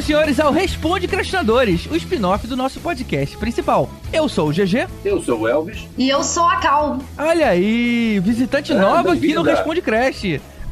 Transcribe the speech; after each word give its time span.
Senhoras 0.00 0.30
e 0.30 0.34
senhores, 0.34 0.40
ao 0.40 0.52
Responde 0.52 1.06
Crastinadores, 1.06 1.86
o 1.90 1.96
spin-off 1.96 2.46
do 2.46 2.56
nosso 2.56 2.80
podcast 2.80 3.36
principal. 3.36 3.88
Eu 4.12 4.28
sou 4.28 4.48
o 4.48 4.52
GG. 4.52 4.86
Eu 5.04 5.22
sou 5.22 5.40
o 5.40 5.48
Elvis. 5.48 5.86
E 5.98 6.08
eu 6.08 6.22
sou 6.24 6.44
a 6.44 6.56
Cal. 6.56 6.98
Olha 7.18 7.48
aí, 7.48 8.18
visitante 8.20 8.72
Ah, 8.72 8.76
nova 8.78 9.12
aqui 9.12 9.34
no. 9.34 9.42
Responde 9.42 9.82
Crash. 9.82 10.22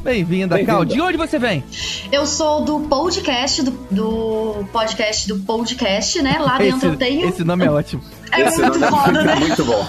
Bem-vinda, 0.01 0.55
Bem-vinda. 0.55 0.65
Cal. 0.65 0.85
De 0.85 0.99
onde 1.01 1.17
você 1.17 1.37
vem? 1.37 1.63
Eu 2.11 2.25
sou 2.25 2.63
do 2.63 2.79
podcast, 2.81 3.61
do, 3.61 3.71
do 3.91 4.65
podcast 4.71 5.27
do 5.27 5.39
podcast, 5.39 6.21
né? 6.21 6.37
Lá 6.39 6.57
dentro 6.59 6.89
eu 6.89 6.95
tenho. 6.95 7.27
esse 7.27 7.43
nome 7.43 7.65
é 7.65 7.71
ótimo. 7.71 8.01
É 8.31 8.41
Esse 8.41 8.61
muito 8.61 8.79
nome 8.79 8.91
foda, 8.95 9.19
é 9.21 9.23
né? 9.25 9.35
muito 9.35 9.65
bom. 9.65 9.85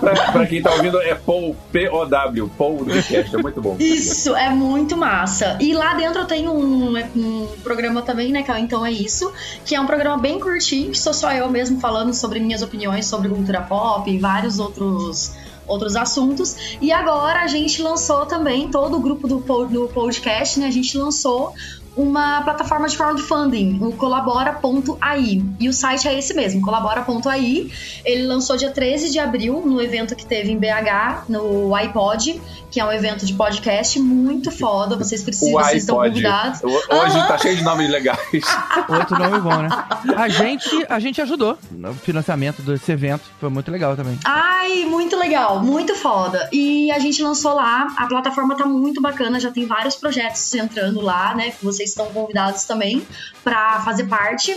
Pra, 0.00 0.32
pra- 0.32 0.46
quem 0.46 0.62
tá 0.62 0.72
ouvindo, 0.72 1.00
é 1.00 1.14
Paul, 1.14 1.56
P-O-W, 1.72 2.50
Paul 2.56 2.78
do 2.78 2.84
podcast, 2.86 3.34
é 3.34 3.38
muito 3.42 3.60
bom. 3.60 3.76
Isso, 3.78 4.34
é 4.36 4.50
muito 4.50 4.96
massa. 4.96 5.56
E 5.60 5.72
lá 5.72 5.94
dentro 5.94 6.20
eu 6.22 6.26
tenho 6.26 6.52
um, 6.52 6.96
um 7.16 7.48
programa 7.62 8.02
também, 8.02 8.30
né, 8.32 8.42
Cal? 8.42 8.58
Então 8.58 8.84
é 8.84 8.90
isso. 8.92 9.32
Que 9.64 9.74
é 9.74 9.80
um 9.80 9.86
programa 9.86 10.18
bem 10.18 10.38
curtinho, 10.38 10.90
que 10.90 10.98
sou 10.98 11.14
só 11.14 11.32
eu 11.32 11.48
mesmo 11.50 11.80
falando 11.80 12.12
sobre 12.14 12.40
minhas 12.40 12.62
opiniões 12.62 13.06
sobre 13.06 13.28
cultura 13.28 13.62
pop 13.62 14.10
e 14.10 14.18
vários 14.18 14.58
outros. 14.58 15.32
Outros 15.66 15.96
assuntos. 15.96 16.76
E 16.78 16.92
agora 16.92 17.40
a 17.40 17.46
gente 17.46 17.80
lançou 17.80 18.26
também, 18.26 18.68
todo 18.68 18.98
o 18.98 19.00
grupo 19.00 19.26
do, 19.26 19.38
do 19.66 19.88
podcast, 19.88 20.60
né? 20.60 20.66
A 20.66 20.70
gente 20.70 20.94
lançou 20.98 21.54
uma 21.96 22.42
plataforma 22.42 22.88
de 22.88 22.96
crowdfunding, 22.96 23.78
o 23.80 23.92
colabora.ai. 23.92 25.42
E 25.60 25.68
o 25.68 25.72
site 25.72 26.08
é 26.08 26.18
esse 26.18 26.34
mesmo, 26.34 26.60
colabora.ai. 26.60 27.70
Ele 28.04 28.26
lançou 28.26 28.56
dia 28.56 28.70
13 28.70 29.10
de 29.10 29.18
abril, 29.18 29.62
no 29.64 29.80
evento 29.80 30.16
que 30.16 30.26
teve 30.26 30.50
em 30.50 30.58
BH, 30.58 31.28
no 31.28 31.74
iPod, 31.74 32.40
que 32.70 32.80
é 32.80 32.84
um 32.84 32.90
evento 32.90 33.24
de 33.24 33.32
podcast 33.34 34.00
muito 34.00 34.50
foda. 34.50 34.96
Vocês 34.96 35.22
precisam, 35.22 35.54
O 35.60 35.64
vocês 35.64 35.82
estão 35.82 35.96
convidados. 35.96 36.62
Hoje 36.64 37.16
Aham. 37.16 37.28
tá 37.28 37.38
cheio 37.38 37.56
de 37.56 37.62
nomes 37.62 37.88
legais. 37.88 38.18
Outro 38.88 39.16
nome 39.16 39.38
bom, 39.40 39.62
né? 39.62 39.68
A 40.16 40.28
gente, 40.28 40.84
a 40.88 40.98
gente 40.98 41.20
ajudou 41.22 41.56
no 41.70 41.94
financiamento 41.94 42.62
desse 42.62 42.90
evento. 42.90 43.22
Foi 43.38 43.48
muito 43.48 43.70
legal 43.70 43.94
também. 43.94 44.18
Ai, 44.24 44.84
muito 44.86 45.16
legal, 45.16 45.62
muito 45.62 45.94
foda. 45.94 46.48
E 46.52 46.90
a 46.90 46.98
gente 46.98 47.22
lançou 47.22 47.54
lá, 47.54 47.86
a 47.96 48.06
plataforma 48.06 48.56
tá 48.56 48.66
muito 48.66 49.00
bacana, 49.00 49.38
já 49.38 49.52
tem 49.52 49.66
vários 49.66 49.94
projetos 49.94 50.52
entrando 50.54 51.00
lá, 51.00 51.34
né? 51.34 51.50
Que 51.50 51.64
vocês 51.64 51.83
estão 51.84 52.06
convidados 52.06 52.64
também 52.64 53.02
pra 53.42 53.80
fazer 53.80 54.04
parte. 54.04 54.56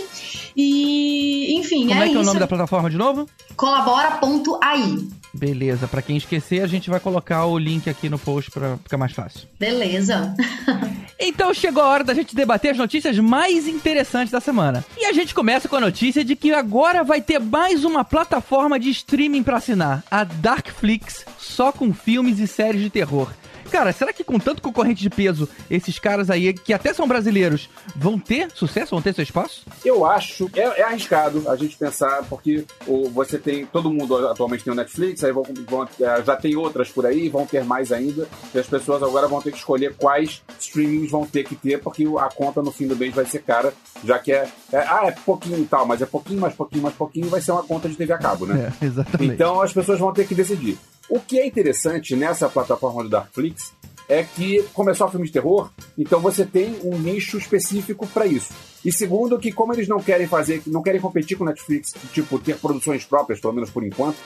E, 0.56 1.54
enfim, 1.58 1.88
Como 1.88 2.00
é, 2.00 2.06
é 2.06 2.08
que 2.08 2.14
é 2.14 2.18
o 2.18 2.20
isso. 2.20 2.26
nome 2.26 2.40
da 2.40 2.46
plataforma 2.46 2.90
de 2.90 2.96
novo? 2.96 3.26
Colabora.ai. 3.56 4.98
Beleza, 5.34 5.86
pra 5.86 6.00
quem 6.00 6.16
esquecer, 6.16 6.62
a 6.62 6.66
gente 6.66 6.88
vai 6.88 6.98
colocar 6.98 7.44
o 7.44 7.58
link 7.58 7.88
aqui 7.88 8.08
no 8.08 8.18
post 8.18 8.50
pra 8.50 8.78
ficar 8.78 8.96
mais 8.96 9.12
fácil. 9.12 9.46
Beleza. 9.58 10.34
Então 11.20 11.52
chegou 11.52 11.82
a 11.82 11.88
hora 11.88 12.04
da 12.04 12.14
gente 12.14 12.32
debater 12.36 12.70
as 12.70 12.78
notícias 12.78 13.18
mais 13.18 13.66
interessantes 13.66 14.30
da 14.30 14.40
semana. 14.40 14.84
E 14.96 15.04
a 15.04 15.12
gente 15.12 15.34
começa 15.34 15.68
com 15.68 15.74
a 15.74 15.80
notícia 15.80 16.24
de 16.24 16.36
que 16.36 16.52
agora 16.54 17.02
vai 17.02 17.20
ter 17.20 17.40
mais 17.40 17.84
uma 17.84 18.04
plataforma 18.04 18.78
de 18.78 18.88
streaming 18.90 19.42
pra 19.42 19.56
assinar, 19.56 20.04
a 20.08 20.22
Darkflix, 20.22 21.24
só 21.36 21.72
com 21.72 21.92
filmes 21.92 22.38
e 22.38 22.46
séries 22.46 22.80
de 22.82 22.88
terror. 22.88 23.28
Cara, 23.70 23.92
será 23.92 24.12
que 24.12 24.24
com 24.24 24.38
tanto 24.38 24.62
concorrente 24.62 25.02
de 25.02 25.10
peso, 25.10 25.48
esses 25.70 25.98
caras 25.98 26.30
aí, 26.30 26.52
que 26.52 26.72
até 26.72 26.92
são 26.92 27.06
brasileiros, 27.06 27.68
vão 27.94 28.18
ter 28.18 28.50
sucesso, 28.54 28.90
vão 28.90 29.02
ter 29.02 29.14
seu 29.14 29.22
espaço? 29.22 29.62
Eu 29.84 30.04
acho, 30.06 30.50
é, 30.54 30.80
é 30.80 30.82
arriscado 30.82 31.48
a 31.48 31.56
gente 31.56 31.76
pensar, 31.76 32.22
porque 32.28 32.64
o, 32.86 33.08
você 33.10 33.38
tem, 33.38 33.66
todo 33.66 33.90
mundo 33.92 34.28
atualmente 34.28 34.64
tem 34.64 34.72
o 34.72 34.76
Netflix, 34.76 35.22
aí 35.24 35.32
vão, 35.32 35.42
vão- 35.68 35.88
é, 36.00 36.22
já 36.24 36.36
tem 36.36 36.56
outras 36.56 36.90
por 36.90 37.06
aí, 37.06 37.28
vão 37.28 37.46
ter 37.46 37.64
mais 37.64 37.92
ainda, 37.92 38.26
e 38.54 38.58
as 38.58 38.66
pessoas 38.66 39.02
agora 39.02 39.28
vão 39.28 39.40
ter 39.42 39.50
que 39.52 39.58
escolher 39.58 39.94
quais 39.96 40.42
streamings 40.58 41.10
vão 41.10 41.26
ter 41.26 41.44
que 41.44 41.54
ter, 41.54 41.78
porque 41.80 42.04
a 42.18 42.28
conta 42.34 42.62
no 42.62 42.72
fim 42.72 42.86
do 42.86 42.96
mês 42.96 43.14
vai 43.14 43.24
ser 43.26 43.42
cara, 43.42 43.72
já 44.04 44.18
que 44.18 44.32
é, 44.32 44.48
é 44.72 44.78
ah, 44.78 45.02
é 45.06 45.10
pouquinho 45.12 45.58
e 45.58 45.66
tal, 45.66 45.86
mas 45.86 46.00
é 46.02 46.06
pouquinho, 46.06 46.40
mais 46.40 46.54
pouquinho, 46.54 46.82
mais 46.82 46.94
pouquinho, 46.94 47.28
vai 47.28 47.40
ser 47.40 47.52
uma 47.52 47.62
conta 47.62 47.88
de 47.88 47.96
TV 47.96 48.12
a 48.12 48.18
cabo, 48.18 48.46
né? 48.46 48.72
É, 48.80 48.84
exatamente. 48.86 49.32
Então 49.34 49.60
as 49.60 49.72
pessoas 49.72 49.98
vão 49.98 50.12
ter 50.12 50.26
que 50.26 50.34
decidir. 50.34 50.78
O 51.08 51.20
que 51.20 51.38
é 51.38 51.46
interessante 51.46 52.14
nessa 52.14 52.48
plataforma 52.48 53.02
do 53.02 53.08
Darkflix 53.08 53.72
é 54.08 54.22
que 54.22 54.62
começou 54.72 55.06
a 55.06 55.10
filme 55.10 55.26
de 55.26 55.32
terror, 55.32 55.70
então 55.96 56.20
você 56.20 56.44
tem 56.44 56.78
um 56.82 56.98
nicho 56.98 57.36
específico 57.36 58.06
para 58.06 58.26
isso. 58.26 58.52
E 58.84 58.92
segundo, 58.92 59.38
que 59.38 59.52
como 59.52 59.74
eles 59.74 59.88
não 59.88 60.00
querem 60.00 60.26
fazer, 60.26 60.62
não 60.66 60.82
querem 60.82 61.00
competir 61.00 61.36
com 61.36 61.44
Netflix, 61.44 61.92
tipo, 62.12 62.38
ter 62.38 62.58
produções 62.58 63.04
próprias, 63.04 63.40
pelo 63.40 63.52
menos 63.52 63.70
por 63.70 63.84
enquanto, 63.84 64.16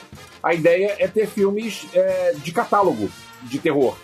a 0.42 0.54
ideia 0.54 0.96
é 0.98 1.08
ter 1.08 1.26
filmes 1.26 1.86
é, 1.94 2.34
de 2.36 2.52
catálogo 2.52 3.08
de 3.42 3.58
terror. 3.58 3.96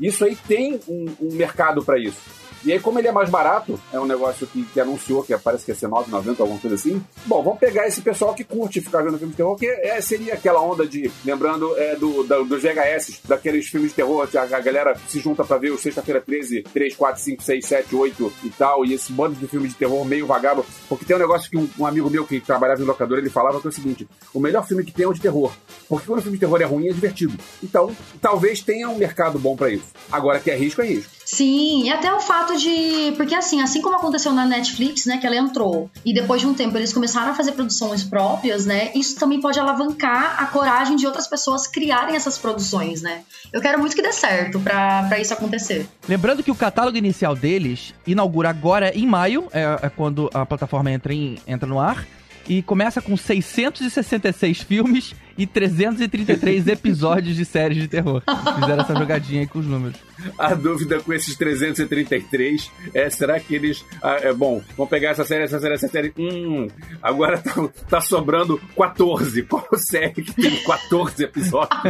Isso 0.00 0.24
aí 0.24 0.36
tem 0.36 0.80
um, 0.88 1.06
um 1.20 1.34
mercado 1.34 1.84
para 1.84 1.98
isso. 1.98 2.20
E 2.66 2.72
aí, 2.72 2.80
como 2.80 2.98
ele 2.98 3.06
é 3.06 3.12
mais 3.12 3.30
barato, 3.30 3.78
é 3.92 4.00
um 4.00 4.06
negócio 4.06 4.44
que, 4.44 4.64
que 4.64 4.80
anunciou 4.80 5.22
que 5.22 5.36
parece 5.38 5.64
que 5.64 5.70
ia 5.70 5.74
ser 5.76 5.88
9,90, 5.88 6.40
alguma 6.40 6.58
coisa 6.58 6.74
assim. 6.74 7.00
Bom, 7.24 7.40
vamos 7.40 7.60
pegar 7.60 7.86
esse 7.86 8.00
pessoal 8.00 8.34
que 8.34 8.42
curte 8.42 8.80
ficar 8.80 9.02
vendo 9.02 9.16
filme 9.18 9.30
de 9.30 9.36
terror, 9.36 9.54
que 9.56 9.66
é, 9.66 10.00
seria 10.00 10.34
aquela 10.34 10.60
onda 10.60 10.84
de, 10.84 11.08
lembrando 11.24 11.78
é, 11.78 11.94
do, 11.94 12.24
da, 12.24 12.38
dos 12.38 12.60
VHS, 12.60 13.20
daqueles 13.24 13.68
filmes 13.68 13.90
de 13.90 13.94
terror, 13.94 14.26
que 14.26 14.36
a, 14.36 14.42
a 14.42 14.60
galera 14.60 14.98
se 15.06 15.20
junta 15.20 15.44
pra 15.44 15.58
ver 15.58 15.70
o 15.70 15.78
Sexta-feira 15.78 16.20
13, 16.20 16.64
3, 16.64 16.96
4, 16.96 17.22
5, 17.22 17.42
6, 17.44 17.66
7, 17.66 17.94
8 17.94 18.32
e 18.42 18.50
tal, 18.50 18.84
e 18.84 18.94
esse 18.94 19.12
bando 19.12 19.36
de 19.36 19.46
filme 19.46 19.68
de 19.68 19.74
terror 19.76 20.04
meio 20.04 20.26
vagabundo. 20.26 20.66
Porque 20.88 21.04
tem 21.04 21.14
um 21.14 21.20
negócio 21.20 21.48
que 21.48 21.56
um, 21.56 21.68
um 21.78 21.86
amigo 21.86 22.10
meu 22.10 22.26
que 22.26 22.40
trabalhava 22.40 22.82
em 22.82 22.84
locador, 22.84 23.18
ele 23.18 23.30
falava 23.30 23.60
que 23.60 23.68
é 23.68 23.70
o 23.70 23.72
seguinte: 23.72 24.08
o 24.34 24.40
melhor 24.40 24.66
filme 24.66 24.82
que 24.82 24.90
tem 24.90 25.04
é 25.04 25.08
o 25.08 25.12
de 25.12 25.20
terror. 25.20 25.52
Porque 25.88 26.06
quando 26.06 26.18
o 26.18 26.22
filme 26.22 26.36
de 26.36 26.40
terror 26.40 26.60
é 26.60 26.64
ruim, 26.64 26.88
é 26.88 26.92
divertido. 26.92 27.38
Então, 27.62 27.94
talvez 28.20 28.60
tenha 28.60 28.88
um 28.88 28.98
mercado 28.98 29.38
bom 29.38 29.54
pra 29.54 29.70
isso. 29.70 29.86
Agora, 30.10 30.40
que 30.40 30.50
é 30.50 30.56
risco, 30.56 30.82
é 30.82 30.86
risco. 30.86 31.15
Sim, 31.36 31.84
e 31.84 31.90
até 31.90 32.10
o 32.10 32.18
fato 32.18 32.56
de. 32.56 33.12
Porque 33.14 33.34
assim, 33.34 33.60
assim 33.60 33.82
como 33.82 33.94
aconteceu 33.96 34.32
na 34.32 34.46
Netflix, 34.46 35.04
né? 35.04 35.18
Que 35.18 35.26
ela 35.26 35.36
entrou 35.36 35.90
e 36.02 36.14
depois 36.14 36.40
de 36.40 36.46
um 36.46 36.54
tempo 36.54 36.78
eles 36.78 36.94
começaram 36.94 37.30
a 37.32 37.34
fazer 37.34 37.52
produções 37.52 38.02
próprias, 38.02 38.64
né? 38.64 38.90
Isso 38.94 39.16
também 39.16 39.38
pode 39.38 39.60
alavancar 39.60 40.42
a 40.42 40.46
coragem 40.46 40.96
de 40.96 41.06
outras 41.06 41.26
pessoas 41.28 41.66
criarem 41.66 42.16
essas 42.16 42.38
produções, 42.38 43.02
né? 43.02 43.20
Eu 43.52 43.60
quero 43.60 43.78
muito 43.78 43.94
que 43.94 44.00
dê 44.00 44.12
certo 44.12 44.58
pra, 44.60 45.02
pra 45.08 45.20
isso 45.20 45.34
acontecer. 45.34 45.86
Lembrando 46.08 46.42
que 46.42 46.50
o 46.50 46.54
catálogo 46.54 46.96
inicial 46.96 47.36
deles 47.36 47.92
inaugura 48.06 48.48
agora 48.48 48.96
em 48.96 49.06
maio, 49.06 49.46
é, 49.52 49.62
é 49.82 49.88
quando 49.90 50.30
a 50.32 50.46
plataforma 50.46 50.90
entra, 50.90 51.12
em- 51.12 51.36
entra 51.46 51.68
no 51.68 51.78
ar, 51.78 52.06
e 52.48 52.62
começa 52.62 53.02
com 53.02 53.14
666 53.16 54.62
filmes 54.62 55.14
e 55.36 55.46
333 55.46 56.68
episódios 56.68 57.36
de 57.36 57.44
séries 57.44 57.76
de 57.76 57.88
terror. 57.88 58.22
Fizeram 58.54 58.82
essa 58.84 58.94
jogadinha 58.94 59.40
aí 59.42 59.46
com 59.46 59.58
os 59.58 59.66
números. 59.66 59.96
A 60.38 60.54
dúvida 60.54 61.00
com 61.00 61.12
esses 61.12 61.36
333 61.36 62.70
é: 62.94 63.10
será 63.10 63.38
que 63.38 63.54
eles. 63.54 63.84
ah, 64.02 64.18
é 64.22 64.32
bom, 64.32 64.62
vão 64.76 64.86
pegar 64.86 65.10
essa 65.10 65.24
série, 65.24 65.44
essa 65.44 65.60
série, 65.60 65.74
essa 65.74 65.88
série. 65.88 66.12
Hum, 66.18 66.68
agora 67.02 67.38
tá, 67.38 67.52
tá 67.88 68.00
sobrando 68.00 68.60
14. 68.76 69.42
Qual 69.42 69.66
série 69.76 70.22
que 70.22 70.32
tem 70.32 70.56
14 70.64 71.24
episódios? 71.24 71.80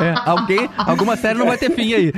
É, 0.00 0.14
alguém, 0.24 0.68
alguma 0.76 1.16
série 1.16 1.38
não 1.38 1.46
vai 1.46 1.58
ter 1.58 1.70
fim 1.70 1.94
aí. 1.94 2.12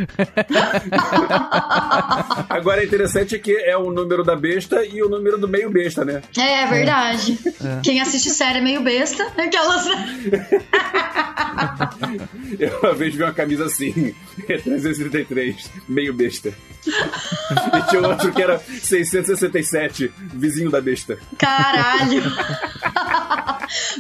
Agora 2.48 2.82
é 2.82 2.86
interessante 2.86 3.38
que 3.38 3.56
é 3.56 3.76
o 3.76 3.90
número 3.90 4.24
da 4.24 4.36
besta 4.36 4.84
e 4.84 5.02
o 5.02 5.08
número 5.08 5.38
do 5.38 5.48
meio 5.48 5.70
besta, 5.70 6.04
né? 6.04 6.22
É, 6.36 6.62
é 6.62 6.66
verdade. 6.66 7.38
Quem 7.82 8.00
assiste 8.00 8.30
série 8.30 8.58
é 8.58 8.62
meio 8.62 8.82
besta. 8.82 9.26
Aquelas. 9.36 9.86
Eu 12.58 12.78
uma 12.80 12.94
vez 12.94 13.14
vi 13.14 13.22
uma 13.22 13.32
camisa 13.32 13.66
assim: 13.66 13.92
333, 14.46 15.45
meio 15.88 16.14
besta. 16.14 16.52
E 16.86 17.90
tinha 17.90 18.06
outro 18.06 18.32
que 18.32 18.42
era 18.42 18.58
667, 18.58 20.12
vizinho 20.34 20.70
da 20.70 20.80
besta. 20.80 21.18
Caralho! 21.38 22.22